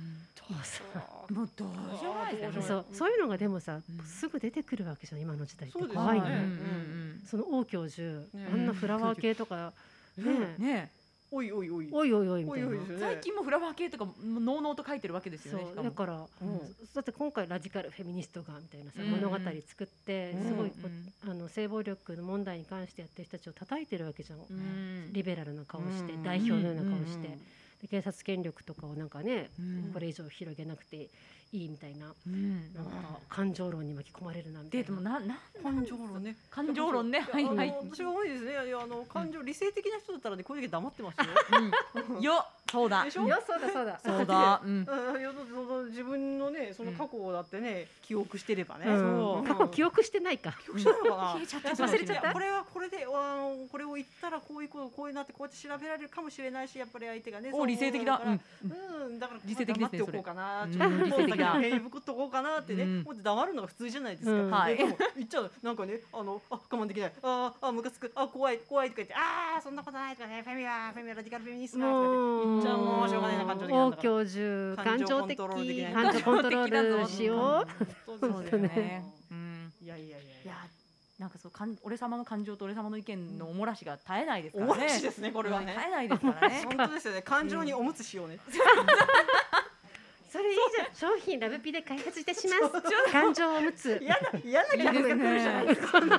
[0.66, 0.84] さ
[1.30, 2.62] もうどうしようもないですね。
[2.64, 2.86] そう。
[2.94, 4.06] そういうのがでもさ、うん。
[4.06, 5.78] すぐ出てくるわけじゃん今の時代って。
[5.78, 6.42] 怖いね、はい
[7.26, 8.02] その王教授、
[8.36, 9.74] ねあんなフラワー系とか、
[10.18, 10.92] ねうんね
[11.34, 11.90] おいおいおい。
[11.92, 12.68] おいおいおいみたいな。
[12.68, 16.60] おいおいですよね最近もフラワー系とかのうのうと書いてるわけですよねだから、うん。
[16.94, 19.12] だって今回ラジカルフェミニストがみたいなさ、うん。
[19.12, 20.50] 物語作ってうん。
[20.50, 20.88] すごいこう
[21.52, 25.14] 性暴力の問題に関してやってる人たちを叩いてるわけじゃん、うん。
[25.14, 27.42] リベラルな顔して、うん代表のような顔して、うん
[27.82, 29.92] で警察権力とかをなんかね、うん。
[29.92, 31.10] これ以上広げなくて
[31.52, 32.74] いいみたいなうん。
[32.76, 32.92] なんか
[33.28, 34.88] 感情論に巻き込まれるなみたいな。
[34.88, 36.36] ででもなな感情論ね。
[36.52, 37.22] 感情論ね。
[37.22, 37.76] はいあのはい。
[37.90, 38.52] 私が多いですね。
[38.52, 41.26] いやあの感情理性的な人だったらねこういう時黙ってますよ。
[42.18, 42.22] うん。
[42.22, 43.04] よそうだ。
[43.04, 43.26] でしょ？
[43.26, 44.00] いやそうだそうだ。
[44.04, 44.62] そうだ。
[44.64, 44.88] うん。
[45.90, 48.86] 自分のねその過去だってね記憶してればね。
[48.88, 48.98] うん。
[49.00, 49.48] そう。
[49.48, 50.54] 過去記憶してないか。
[50.64, 51.32] 記憶してるのかな？
[51.34, 52.34] 消えちゃったいや忘れちゃった。
[52.34, 57.52] これはこれであのこれを言ったらこういうことこういうなってこうやって調べられるかもしれないしやっぱり相手がね。
[57.54, 58.44] お理性的だそう思うか
[59.00, 59.06] ら。
[59.06, 59.20] うん。
[59.20, 60.68] だから理性的ですね黙っておこうかな。
[60.72, 60.80] それ。
[60.80, 60.96] ちょっと。
[60.96, 61.60] うん理性的だ。
[61.60, 62.84] 手にぶくっとこうかなってね。
[62.84, 63.04] うん。
[63.04, 64.32] もう黙るのが普通じゃないですか。
[64.32, 64.50] うん。
[64.52, 64.78] はい。
[64.78, 67.12] でも言っちゃうなんかねあのあ我慢できない。
[67.24, 68.12] ああムカつく。
[68.16, 70.42] あ怖い怖いとか言ってああそんなことないとかね。
[70.44, 74.04] フェミはフェミはラディカルフェミニストだとちゃうもうしょうがないな感情的なん王だから。
[74.04, 74.84] 教授。
[74.84, 75.38] 感情的。
[75.38, 78.18] 感情コントロールしよう。
[78.20, 79.04] そうだよね。
[79.32, 79.74] うん。
[79.82, 80.18] いやいやいや。
[80.18, 80.54] いや
[81.20, 84.80] なんかそうかん俺様の感情と俺様の意見のおもらしが絶えないですかおらね。
[84.80, 85.74] もらしですねこれはね。
[85.76, 86.64] 絶えないですからね。
[86.66, 87.22] 本当ですよね。
[87.22, 88.40] 感情におむつしようね。
[90.32, 92.62] それいいじゃん商品ラブピで開発いたします。
[93.12, 94.00] 感情おむつ。
[94.02, 96.00] 嫌な嫌な気がするじゃないですか。
[96.00, 96.16] でも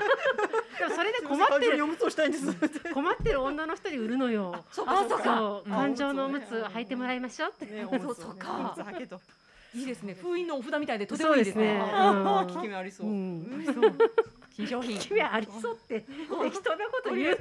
[0.94, 1.60] それで困ってる。
[1.60, 2.92] 感情におむつをしたいんです。
[2.92, 4.64] 困ってる女の人に売るのよ。
[4.70, 7.64] そうあそうか感情のおむつ履いてもらいましょうそ
[8.28, 8.74] うか。
[8.76, 9.18] おむつ履けと。
[9.74, 10.12] いいですね。
[10.12, 11.80] 封印のお札みたいでとてもいいですね。
[11.80, 13.06] 効き目ありそう。
[13.06, 13.64] うん。
[13.64, 13.94] そう。
[14.54, 14.98] 新商品。
[14.98, 16.00] 君はありそうって。
[16.04, 17.38] 適当なこと言う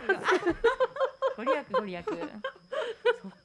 [1.36, 2.06] ご利益ご利益。
[2.06, 3.40] そっか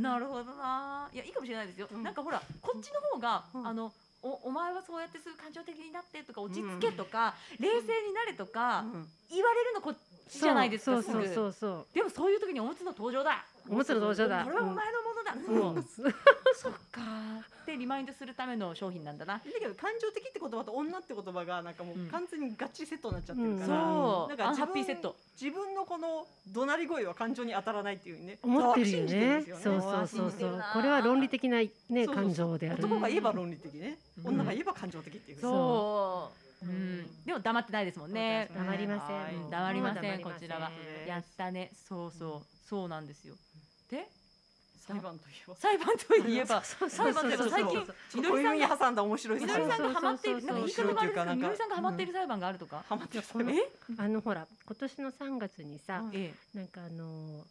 [0.00, 1.08] なるほどな。
[1.12, 2.02] いやいいかもしれないですよ、うん。
[2.02, 3.66] なんかほらこっちの方が、うん。
[3.66, 9.08] あのおお前はそうやってすぐ感情的になってとか落ち着けとか、冷静になれとか、うん。
[9.30, 9.94] 言われるのこっ
[10.28, 11.94] ちじゃないですかそうそうそうそう。
[11.94, 14.44] でもそういう時におむつの登場だおむつの登場だ。
[14.44, 15.84] これはお前のものたうのん。
[16.54, 17.00] そっか。
[17.64, 19.34] でリマインドするための商品なんだな。
[19.34, 22.08] だけど感情的って言葉と女って言葉がなんかもううん。
[22.08, 24.28] 完全にガチセットになっちゃってるから、そう。
[24.28, 25.14] なんかハッピーセット。
[25.40, 29.04] 自分のこの怒鳴り声は感情に当たらないっていうね思ってるよね。
[29.04, 29.62] ですよね。
[29.62, 30.64] そうそうそうそう。
[30.72, 32.84] これは論理的なね感情である。
[32.84, 34.26] 男が言えば論理的ね、うん。
[34.34, 36.32] 女が言えば感情的っていうそ
[36.64, 36.68] う、う。
[36.68, 37.00] うん。
[37.02, 38.50] ん、でも黙ってないですもんね。
[38.52, 39.48] 黙りません。
[39.48, 40.72] 黙りませんこちらは。
[41.06, 41.70] やったね。
[41.88, 42.60] そうそう。
[42.70, 43.34] そうなんですよ
[43.90, 44.08] で
[44.90, 45.54] 裁判といえば。
[45.56, 46.62] 裁判といえば。
[46.62, 47.48] 裁判といえば。
[47.50, 53.24] 最近みのりさんが挟んだ面白いみのりさんがハマっているなんか言い方があれですけどりさんがハマっている裁判があるとか、ハマってる
[53.98, 57.44] あのほら今年の3月にさ、えなんかあの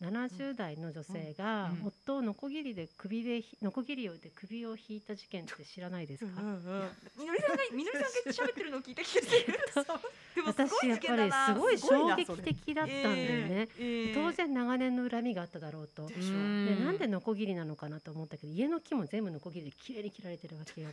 [0.00, 1.86] 70代の女性がうん。
[1.88, 6.40] 夫をノコギリで首でひノコギリをで首を引いた事件って知らないですか？
[6.40, 9.46] えみのりさんがみのりさんが喋ってるのを聞いた気がする。
[10.36, 13.14] でも私やっぱりすごい衝撃的だったんだよ
[13.48, 13.68] ね。
[13.78, 14.14] ええ。
[14.14, 16.06] 当然長年の恨みがあっただろうと。
[16.06, 16.14] で
[16.76, 20.90] なんでノコギリなのかなと思ったけど家の木も全部ノコギリで綺麗に切られてるわけよ。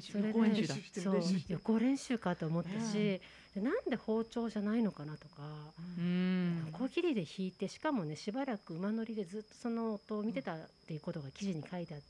[0.00, 0.74] それで予行演習だ。
[0.76, 3.20] 練習してるそう予行練習かと思ったし、
[3.54, 5.42] でなんで包丁じゃないのかなとか。
[5.98, 6.64] うん。
[6.66, 12.06] ノコギリで引いてしかもねしばらく馬乗りでずっとその音を見てたっていうことが記事に書いてあって、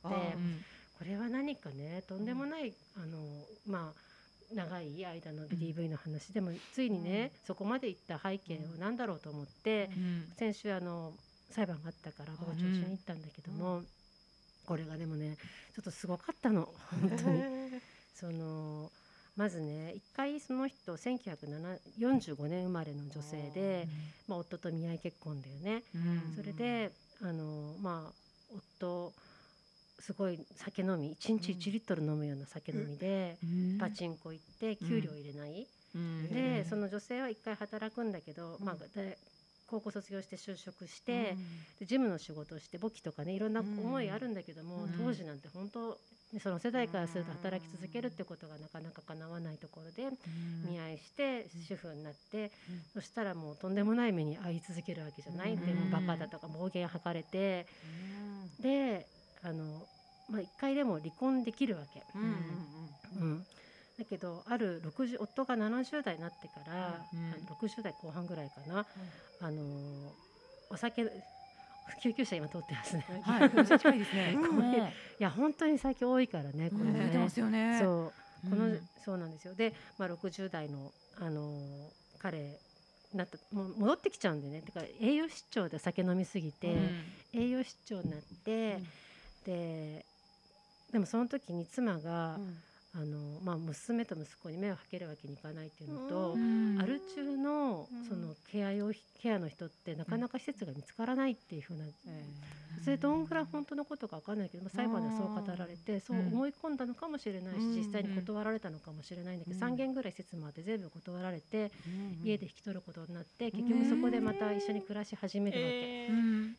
[0.98, 3.18] これは何かねとんでもない、あの
[3.66, 10.32] まあ長い間の DV の話でもついにね、そこまでいった背景を何だろうと思って、うん。
[10.36, 11.12] 先週あの
[11.50, 13.82] 裁判があったから傍聴しに行ったんだけども、
[14.66, 15.36] これがでもね
[15.74, 17.42] ちょっとすごかったの本当に。
[18.14, 18.92] その
[19.40, 23.88] まずね一回その人1945年生まれの女性で、
[24.28, 25.82] まあ、夫と見合い結婚だよね。
[25.94, 26.36] うん。
[26.36, 29.14] それであのまあ夫
[29.98, 33.78] すごい酒飲み1日1リットル飲むような酒飲みで、うん。
[33.78, 36.28] パチンコ行って給料入れない、うん。
[36.28, 39.16] でその女性は一回働くんだけど、まあ、で
[39.68, 41.34] 高校卒業して就職して、
[41.78, 45.96] で事務の仕事をして簿記とかねいろんな思いあるんだけども、うん当時なんて本当
[46.32, 50.16] ねその世代からすると働き続けるってことがなかなか叶わないところで
[50.68, 52.50] 見合いして主婦になって、
[52.94, 57.66] そしたらもうとんでもない目に遭い続けるわけじゃない、うんでもバカだとか暴言吐かれて
[58.60, 59.06] で
[59.42, 59.64] あの、
[60.28, 62.02] まあ、一回でも離婚できるわけ。
[62.14, 63.44] うん
[63.98, 68.86] だけどある60夫が70代になってから、うんあの60代後半ぐらいかな、
[69.42, 69.62] あの
[70.70, 71.04] お酒
[72.02, 73.04] 救急車今通ってますね。
[73.22, 74.36] はい、近いですね。
[75.18, 77.06] いや本当に最近多いからねこれね。
[77.06, 77.78] 出てますよね。
[77.80, 78.12] そ
[78.46, 82.60] うこの、うんそうなんですよで、まあ、60代の、あのー彼
[83.14, 86.76] なったもう戻ってきちゃうんでねだから栄養失調で酒飲みすぎて、
[87.32, 88.78] 栄養失調になって、
[89.44, 90.04] で
[90.92, 92.38] でもその時に妻が、
[92.92, 96.76] あのまあ、娘と息子に目をはけるわけにいかないっていうのと、うん。
[96.80, 98.04] アル中のうん。
[98.04, 98.90] そのケア用
[99.22, 101.84] ケアの人ってなかなか施設が見つからないっていうふうな
[102.82, 107.76] それどんぐらい本当のことか分かんないけど、まあ裁判ではそう語られてそう思い込んだのかもしれないし、うん。
[107.76, 109.72] 実際に断られたのかもしれないんだけど、うん。
[109.74, 111.70] 3件ぐらい施設もあって全部断られて、
[112.24, 116.08] 家で引き取ることになって結局そこでまた一緒に暮らし始めるわけ。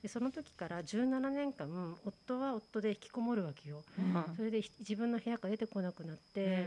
[0.03, 1.67] でその時から17年間
[2.05, 3.83] 夫は夫で引きこもるわけよ。
[3.97, 4.35] うん。
[4.35, 6.20] それでひ自分の部屋から出てこなくなって、うん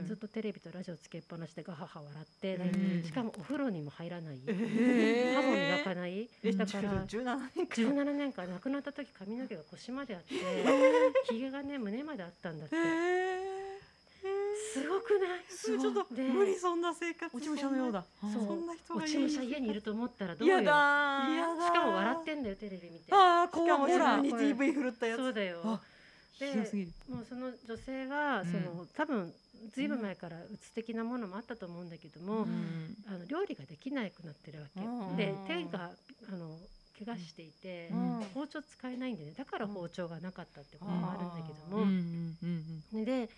[0.07, 3.03] ずっとテレビとラジオつけっぱなしでガハハ笑って、うん。
[3.03, 10.35] しかもお風呂にも入らない、え歯も磨かない、えだから17年間17年間亡くなった時髪の毛が腰まであって
[11.33, 12.77] ひげがね胸まであったんだって。
[14.75, 15.45] すごくない？
[15.49, 15.93] すごい。
[15.95, 18.05] ちょっとで無理そんな生活落ち武者のようだ。
[18.21, 18.75] そんな。
[18.75, 21.35] 人が落ち武者家にいると思ったらどうよ嫌だー。
[21.35, 23.05] 嫌だしかも笑ってんだよテレビ見て。
[23.13, 23.87] ああ、しかも。
[23.87, 25.61] 自分に DV 振るったやつそうだよ。
[25.65, 25.81] あ
[26.41, 26.55] で。
[27.09, 28.51] もうその女性はうん。
[28.51, 29.33] その、多分
[29.73, 32.97] ずいぶん前からうつ的なものもあったと思うんだけども、うん。
[33.07, 35.17] あの料理ができなくなってるわけ、うん。
[35.17, 35.91] で手が
[36.29, 36.59] あの
[36.99, 38.25] 怪我していて、うん。
[38.35, 39.33] 包丁使えないんでね。
[39.37, 43.29] だから包丁がなかったってこともあるんだけども、で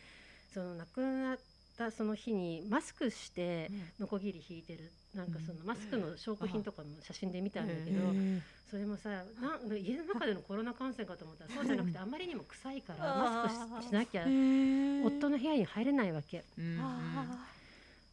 [0.53, 1.39] その亡くなっ
[1.77, 8.43] たその日にマスクしてノコギリ引いてるなんかそのマスクの証拠品とかも写真で見たんだけど、うん。
[8.71, 16.45] それもさな家の中でのコロナ感染かと思ったらそうじゃなくてあまりにも臭いからマスクししなきゃ夫の部屋に入れないわけ。
[16.59, 16.79] うん。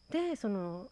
[0.09, 0.87] でその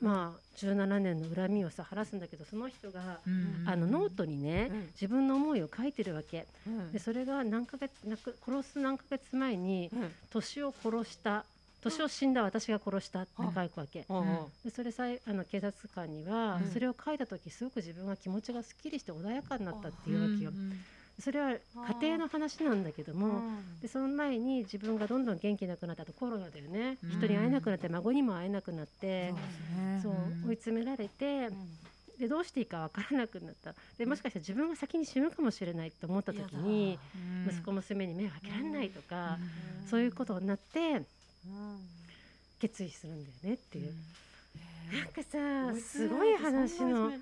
[0.00, 3.64] まあ17年の恨みをさ晴らすんだけどその人が、うん。
[3.66, 4.80] あのノートにね、うん。
[4.92, 6.46] 自分の思いを書いてるわけ。
[6.66, 6.92] うん。
[6.92, 10.12] でそれが何ヶ月なく殺す何ヶ月前にうん。
[10.30, 11.44] 年を殺した
[11.80, 14.06] 年を死んだ私が殺したって書くわけ。
[14.64, 16.70] でそれさえあの警察官には、うん。
[16.72, 20.72] それを書いた時すごく自分は気持ちがすっきりして穏やかになったっていうわけよ、うん
[21.20, 23.42] それは家庭の話なんだけども、
[23.82, 27.10] でその前に自分がどんどん元気なくなったとコロナだよね、うん。
[27.10, 29.34] 人に会えなくなって孫にも会えなくなって、
[30.00, 30.12] そう
[30.46, 31.50] 追い詰められて、
[32.20, 33.74] でどうしていいか分からなくなった。
[33.98, 37.52] でもしかしたら自分が先に死ぬかもしれないと思った時にうん。
[37.52, 39.38] 息子娘に迷惑かけられないとか、
[39.90, 41.02] そういうことになって
[42.60, 43.92] 決意するんだよねっていう、
[44.92, 46.08] なんかさす。
[46.08, 47.12] ごい話の。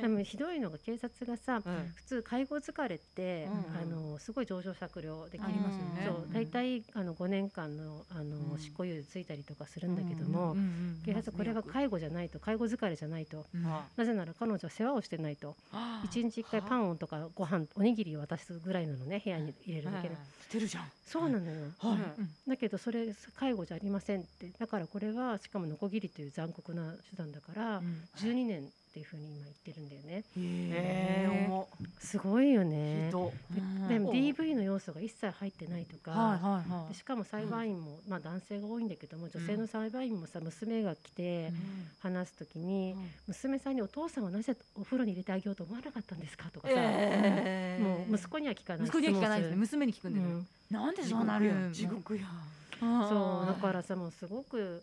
[0.00, 1.92] でもひどいのが警察がさうん。
[1.94, 6.06] 普通介護疲れって、うんあのすごい上場酌量できますよね。
[6.06, 6.32] そううん。
[6.32, 8.58] 大体あの5年間のあの、うん。
[8.58, 13.66] 執行猶予ついたりとかするんだけども、うんうん警察はこれが介護じゃないと介護疲れじゃないとうん。
[13.66, 20.84] あなぜなら彼女は世話をしてないとあ一日一回パンとかご飯おにぎりを渡すぐらいなのね部屋に入れるだけで、してるじゃん。
[21.06, 21.96] そうなのよ、はい。
[22.18, 22.28] うん。
[22.46, 24.50] だけどそれ介護じゃありませんって。
[24.58, 28.02] だからこれはしかもノコギリという残酷な手段だから、うん。
[28.16, 28.60] 12年
[28.92, 30.22] っていうふうに今言ってるんだよね。
[31.98, 32.64] すごいよっ。
[32.64, 33.10] ね
[33.88, 34.18] でもうん。
[34.18, 41.52] DV の要素が一切入ってないとか、はいはいはでしかも裁判員も、まあ男性が多いんだけども女性の裁判員もさ娘が来て
[42.00, 42.94] 話す時に、
[43.26, 47.82] 娘さんにお父さんはなぜお風呂に入れてあげようと思わなかったんですかとかさ、えー。
[47.82, 49.56] もう息子には聞かない息子には聞かないですね。
[49.56, 52.22] 娘に聞くんだよなんで地そうなる獄や地獄や
[52.80, 54.82] そうだからさもうすごく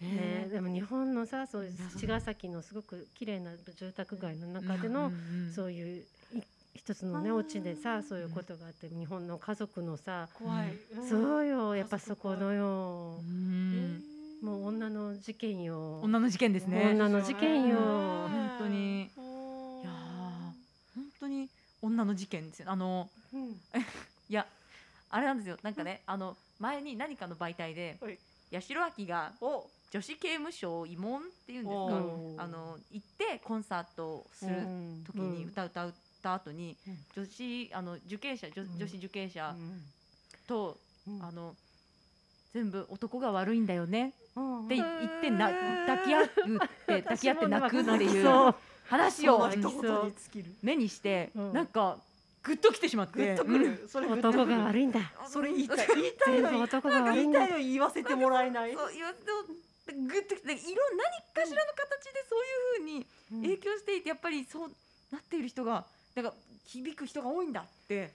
[0.00, 5.10] ねえ、でも日本のさそう茅ヶ崎のすごく綺麗な住宅街の中での、
[5.54, 6.42] そういうい
[6.74, 10.74] 一つのねお家でさそういうことがあって日本の家族のさ、怖い、
[11.08, 13.16] そうよ家やっぱそこのよ。
[13.18, 14.02] うん
[14.42, 19.92] もう女の事件よ女の事件ですね女の事件よ本当にいやー
[20.94, 21.48] 本当に
[21.82, 23.54] 女の事件ですよあのうんい
[24.28, 24.46] や
[25.10, 28.18] あれなんですよなんかねあの前に何かの媒体ではい
[28.52, 32.42] 八代亜紀がお女子刑務所慰問っていうんですおかー。
[32.42, 35.04] あの行ってコンサートをするうん。
[35.06, 35.48] 時にうん。
[35.48, 36.98] 歌歌った後にうん。
[37.24, 38.78] 女子あの受刑者女うん。
[38.78, 39.82] 女子受刑者うん。
[40.46, 41.22] とうん。
[41.24, 41.54] あの
[42.54, 45.48] 全部男が悪いんだよねうんって言ってな
[45.86, 46.28] 抱き合うっ
[46.86, 48.54] て 抱き合って泣くっていうそう。
[48.88, 49.50] 話を
[50.62, 51.52] 目にしてうん。
[51.52, 51.98] なんか
[52.42, 53.34] グッときてしまって。
[53.38, 55.00] 男が悪いんだ。
[55.28, 55.86] それ言いたい。
[55.88, 56.56] 言いたい全のに。
[56.58, 57.22] 部男が悪
[57.60, 58.70] い言わせてもらえない。
[58.70, 59.02] 言わせて
[59.92, 64.70] グッときていろん何かしらの形でそういうふうに影響していてやっぱりそう
[65.10, 66.34] なっている人がなんか
[66.68, 68.12] 響く人が多いんだって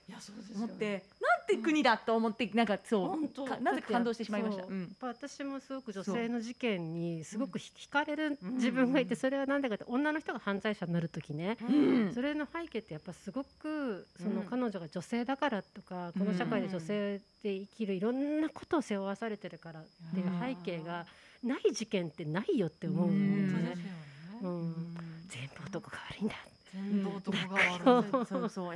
[0.55, 4.63] 思ってなんて国だと思ってなんかそ本当うかなぜか感動してしまいました。
[4.63, 4.81] そううん。
[4.81, 11.57] やっぱ私もすごく女性の事件にすごくひ惹かれるうん自分がいてそれは何でかって女の人が犯罪者になる時ね。
[11.67, 12.11] うん。
[12.13, 14.47] それの背景ってやっぱすごくそのうん。
[14.47, 19.83] 彼女が女性だからとかこの社会で女性で生きるいろんなことを背負わされてるからっ
[20.13, 21.07] ていう背景が
[21.43, 23.93] ない事件ってないよって思うね本当ですよね
[24.41, 24.95] うん。
[25.29, 26.35] 全部男が悪いんだ
[26.73, 28.75] 全部男がうん悪いそうそうそう。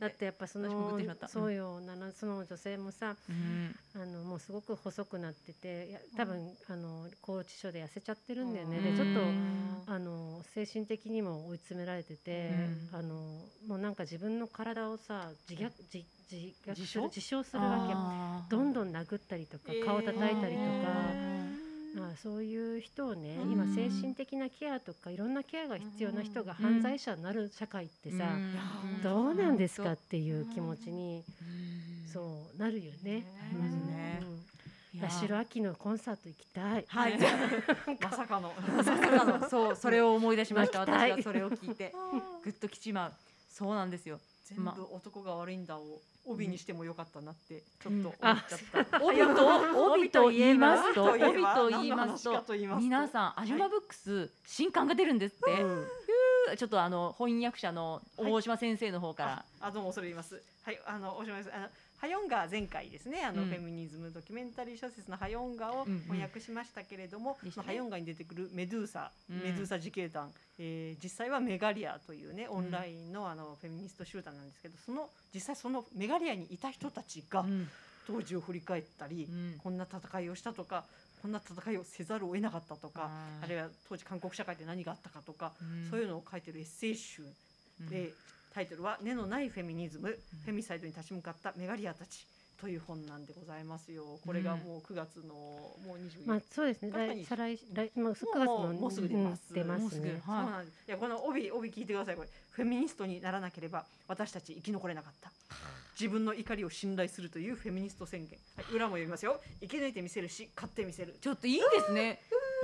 [0.00, 1.80] だってやっぱそのそうよ。
[1.80, 3.74] ななその女性もさうん。
[3.94, 8.84] あのもうすごく細くなってて多分、あの拘置所で痩せちゃってるんだよね、うん。
[8.96, 12.50] でちょっとうんあの精神的にも追い詰められてて、
[12.92, 12.98] うん。
[12.98, 13.14] あの
[13.68, 17.00] もうなんか自分の体をさ自虐自自自傷？
[17.02, 17.94] 自傷するわけ
[18.54, 21.45] どんどん殴ったりとか顔叩いたりとか。
[21.98, 23.52] あそういう人をねうん。
[23.52, 29.02] 今精神的なケアとかいろんなケアが必要な人が犯罪者になる社会ってさ、うん。
[29.02, 32.08] どうなんですかっていう気持ちに、うん。
[32.12, 33.26] そうなるよね。
[33.42, 34.20] なりますね
[34.98, 36.84] 八代亜紀のコンサート行きたい。
[36.88, 37.18] はい。
[38.00, 38.52] まさかの。
[38.76, 39.48] まさかの。
[39.48, 40.80] そうそれを思い出しました。
[40.80, 41.92] 私はそれを聞いて。
[42.42, 43.12] グッときちまう。
[43.56, 49.04] そうなんですよ全部男が悪いんだを帯にしてもよかったなってちょっと思っちあゃった。
[49.04, 55.86] 帯と帯と言いますと帯と言いますと話かと言いますと皆さんアジュマブックス新刊が出るんですって、うん
[56.56, 60.40] ちょっとあの翻訳者の大島先生の方から、あどうも恐れ入ります。
[60.62, 61.52] はいあのおしまいです。
[61.52, 61.66] あの
[62.06, 63.24] ハヨンガ前回ですね。
[63.24, 63.48] あの、うん。
[63.48, 66.00] フェミニズムドキュメンタリー小説のハヨンガをうんうん。
[66.02, 67.64] 翻訳しましたけれども、でしたね。
[67.66, 69.42] そのハヨンガに出てくるメドゥーサ、うん。
[69.42, 77.68] メドゥーサ自警団、えー実際はメガリアというねオンラインのあのフェミニスト集団なんですけど、その実際そのメガリアにいた人たちがうん。
[78.06, 79.54] 当時を振り返ったり、うん。
[79.58, 80.84] こんな戦いをしたとか
[81.22, 83.10] こんな戦いをせざるを得なかったとか、
[83.42, 85.90] あるいは当時韓国社会で何があったかとか、うん。
[85.90, 87.22] そういうのを書いてるエッセイ集
[87.90, 88.12] で、
[88.56, 92.26] タイトルは「根のないフェミニズム、フェミサイドに立ち向かったメガリアたち」
[92.58, 94.18] という本なんでございますよ。
[94.24, 96.90] これがもう9月のもう20まあそうですね。
[96.90, 99.42] 来再来来まあ9月のもうもうすぐ出ます。
[99.50, 100.06] うん出まもうすぐ。
[100.06, 100.22] すね。
[100.24, 100.88] そうなんです。
[100.88, 102.16] いやこの帯帯聞いてください。
[102.16, 102.28] これ。
[102.52, 105.30] フェミニストにならなければ私たち生き残れなかった。
[106.00, 109.38] 自分の怒りを信頼するというフェミニスト宣言、はい、裏も読みますよ。
[109.60, 111.14] 生き抜いてみせるし勝ってみせる。
[111.20, 112.22] ちょっといいですね。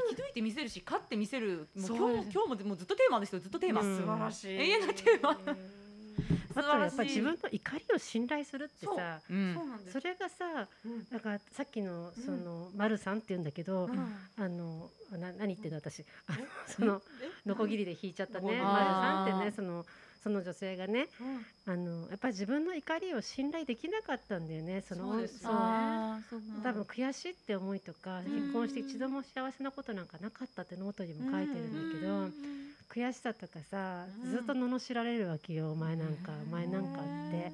[0.08, 1.68] 生き抜いてみせるし勝ってみせる。
[1.76, 3.40] もう今日も今日ももうずっとテーマですよ。
[3.40, 3.96] ずっとテーマ、うん。
[3.98, 4.56] 素晴らしい。
[4.56, 5.38] 永遠のテーマ
[6.52, 9.34] 素だからやっぱり自分の怒りを信頼するってさう。
[9.34, 9.54] ん。
[9.54, 10.00] そうなんです。
[10.00, 11.08] それがさうん。
[11.10, 12.24] だからさっきのうん。
[12.24, 14.16] その丸さんって言うんだけど、うん。
[14.36, 16.04] あのな何言ってんの私？
[16.26, 17.48] あのそのえ？
[17.48, 18.60] ノコギリで引いちゃったね。
[18.62, 19.84] 丸さんってねその
[20.22, 21.72] その女性がねうん。
[21.72, 28.24] あのやっぱり自分の怒りを信頼できなかったんだよねそのそう多分悔しいって思いとかん。
[28.24, 32.28] 結婚して一度も幸せなことなんかなかったってノートにも書いてるんだけど
[32.92, 34.30] 悔しさとかさうん。
[34.30, 37.52] ずっと罵られるわけよお前なんかお前なんかって。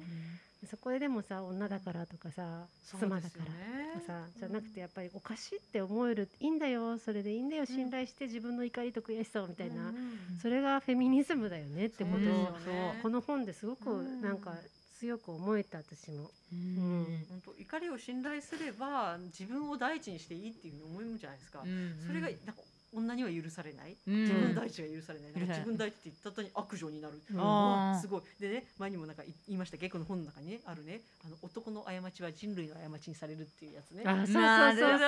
[0.69, 3.45] そこででもさ女だからとかさそう妻だから
[3.93, 9.93] とかさじゃなくてやっぱりおかしいって思えるいいんだよそれでいいんだよ信頼して自分の怒りと悔しさをみたいな。
[10.41, 12.29] それがフェミニズムだよねってこと。
[12.29, 12.53] を
[13.01, 14.21] この本ですごくうん。
[14.21, 14.53] なんか
[14.99, 16.29] 強く思えた私も。
[16.51, 17.05] うん。
[17.29, 21.63] 本当怒りを信頼すれば自分を第一にしていいっていうふうに思えるじゃないですか、
[22.05, 22.61] それがなんか
[22.93, 24.21] 女には許されない、うん。
[24.21, 28.01] 自分第一が許されない、自分第一って言った途に悪女になる、うん。
[28.01, 28.21] すごい。
[28.39, 29.89] でね前にもなんか言いましたっけ？
[29.89, 31.01] この本の中にねあるね。
[31.25, 34.03] あの男の過ちは人類の過ちにされるっていうやつね。
[34.05, 34.33] あそう
[34.75, 35.05] そうそ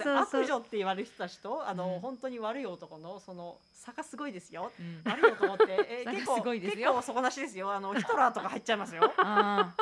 [0.00, 0.26] うそう。
[0.30, 2.00] そう悪女って言われる人たちとあの、うん。
[2.00, 4.72] 本当に悪い男のその差がすごいですよ。
[4.78, 5.02] うん。
[5.10, 6.92] 悪い男って、 結構すごいですよ。
[6.92, 7.72] 結構底なしですよ。
[7.72, 9.02] あのヒトラーとか入っちゃいますよ。
[9.02, 9.22] ヒト。
[9.22, 9.74] ラ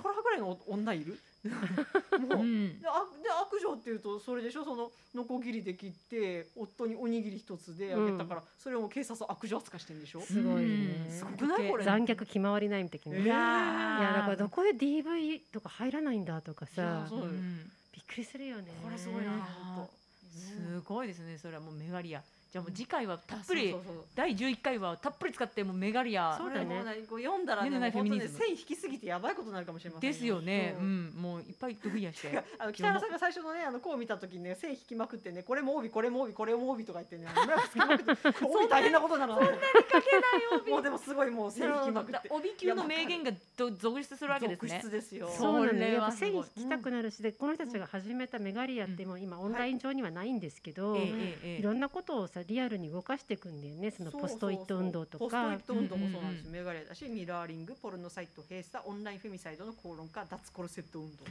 [0.00, 1.18] ーぐらいの女いる？
[2.18, 4.64] もう、うんであで悪女っていうとそれでしょ？
[4.64, 10.20] そのノコギリで切って夫におにぎり一つであげたから、それを警察は悪女扱いしてるんでしょ？
[10.22, 11.06] すごいね。
[11.08, 11.12] うん。
[11.12, 11.70] すごくない？
[11.70, 11.84] これ。
[11.84, 13.16] 残虐気回りないみたいな。
[13.16, 13.22] えー。
[13.22, 17.06] いやいやだからどこで DV とか入らないんだとかさ。
[17.08, 17.26] そう。
[17.26, 17.70] ん。
[17.94, 18.72] びっくりするよね。
[18.82, 19.30] これすごいな
[19.76, 19.88] 本
[20.34, 21.38] すごいですね。
[21.38, 22.22] それはもうメガリア。
[22.52, 23.42] じゃあもう次回はた当。
[23.42, 23.74] っぷり
[24.14, 26.36] 第11回はたっぷり使ってもうメガリア。
[26.38, 26.64] そうだね。
[26.64, 26.96] これもね。
[27.08, 30.74] こう読んだらねね本当ねフェミニズム線引きすぎてやばいことになるかもしれませんですよね。
[30.76, 32.42] そううん、もういっぱいドフィアして。
[32.58, 37.26] あの北原さんが最初のねあのこう見た時にね線引きまくってねこれも帯これも帯これも帯とか言ってね
[38.42, 40.70] 帯大変なことになるそんなにかけない帯。
[40.70, 42.28] もうでもすごいもう線引きまくって。
[42.30, 44.80] 帯級の名言がど続出するわけですね。
[44.82, 44.90] 続出。
[44.90, 45.30] ですよ。
[45.30, 46.02] そうなんだよ。
[46.02, 53.90] や線引きたくなるし、でこの人たちが始めたメガリアってもう今オンライン上にはないんですけど、いろんなことをさリアルに動かしていくんだよね。
[53.90, 55.62] そのポストイット運動とポストイッか。
[55.66, 61.24] ト運動もそうなんですよ、うんメガレだしミラーリングポルノサイト閉鎖オンラインフェミサイドの口論化脱コルセット運動。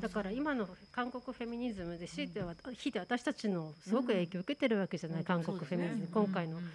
[0.00, 5.24] だから今の韓国フェミニズムで強いてはひいて私たちのすごく影響を受けてるわけじゃない、うん。
[5.24, 6.08] 韓国フェミニズム、ね。
[6.12, 6.70] 今回のうん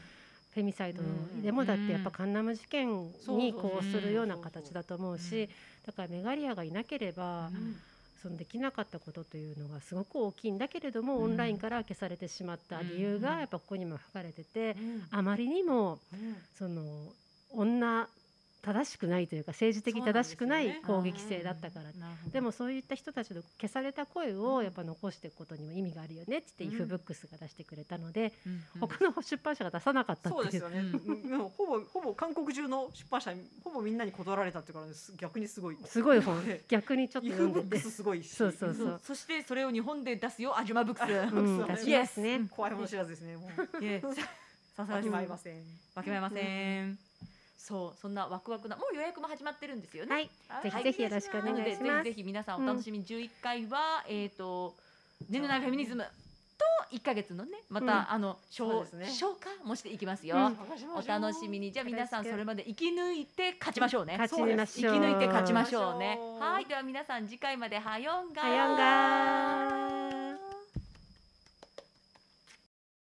[0.55, 5.19] フェミサイドうんでもだってやっぱカンナム事件にこうするような形だと思ううん。
[5.19, 5.49] し
[5.85, 7.75] だからメガリアがいなければうん
[8.25, 11.23] そのできなかったことというのがすごく大きいんだけれどもうん。
[11.25, 15.03] オンラインから消されてしまった理由がやっぱここにも書かれててうん。
[15.11, 16.35] あまりにもうん。
[16.57, 16.81] その
[17.51, 18.07] 女
[18.65, 21.85] 正しくないというか政治的正しくない攻撃性だったから。
[21.85, 22.31] なるほど。
[22.31, 28.63] でもそういった人たちの消された声をやっぱ残していくことにも意味があるよねって言ってイフブックスが出してくれたので、うん。
[28.81, 28.87] うん。
[28.87, 30.43] 他の出版社が出さなかったっていう。
[30.43, 30.79] そうですよね、
[31.29, 31.37] うん。
[31.37, 35.77] もうほぼほぼ韓国中の出版社にほぼみんなに断られたっていうから、ね、す逆にすごい。
[35.85, 36.43] すごい本。
[36.47, 36.61] ね。
[36.67, 38.35] 逆にちょっとイフブック読んでてスすごいし。
[38.35, 39.01] そうそうそう。
[39.03, 41.35] そしてそれを日本で出すよアジュマブックス。
[41.35, 43.51] うん出しますね、怖いもの知らずですねもう。
[43.83, 44.01] いえ。
[44.75, 45.63] さすがわきですません
[45.95, 47.04] わけまえません。
[47.67, 50.13] そうそんなワクワクなもう予約も始まってるんんですよね。
[50.13, 50.29] はい。
[50.63, 50.83] ぜひはい。
[50.83, 52.03] ぜひよろしくおなのでぜ願いします。
[52.03, 54.75] ひぜひ皆さんお楽しみに11回は、えっ、と
[55.29, 58.11] ねぬないフェミニズムと1ヶ月のねまた、うん。
[58.11, 59.07] あの消ね。
[59.07, 60.35] 消化もしていきますよ。
[60.35, 60.57] うん。
[60.95, 61.71] お楽しみに。
[61.71, 64.17] じゃあ皆さんそれまで生き抜いて勝ちましょうね。
[64.19, 64.93] 勝ちましょう。
[64.93, 66.19] 生き抜いて勝ちましょうね。
[66.39, 66.65] はい。
[66.65, 68.49] では皆さん次回まではよんがー。
[68.49, 69.74] はよんがー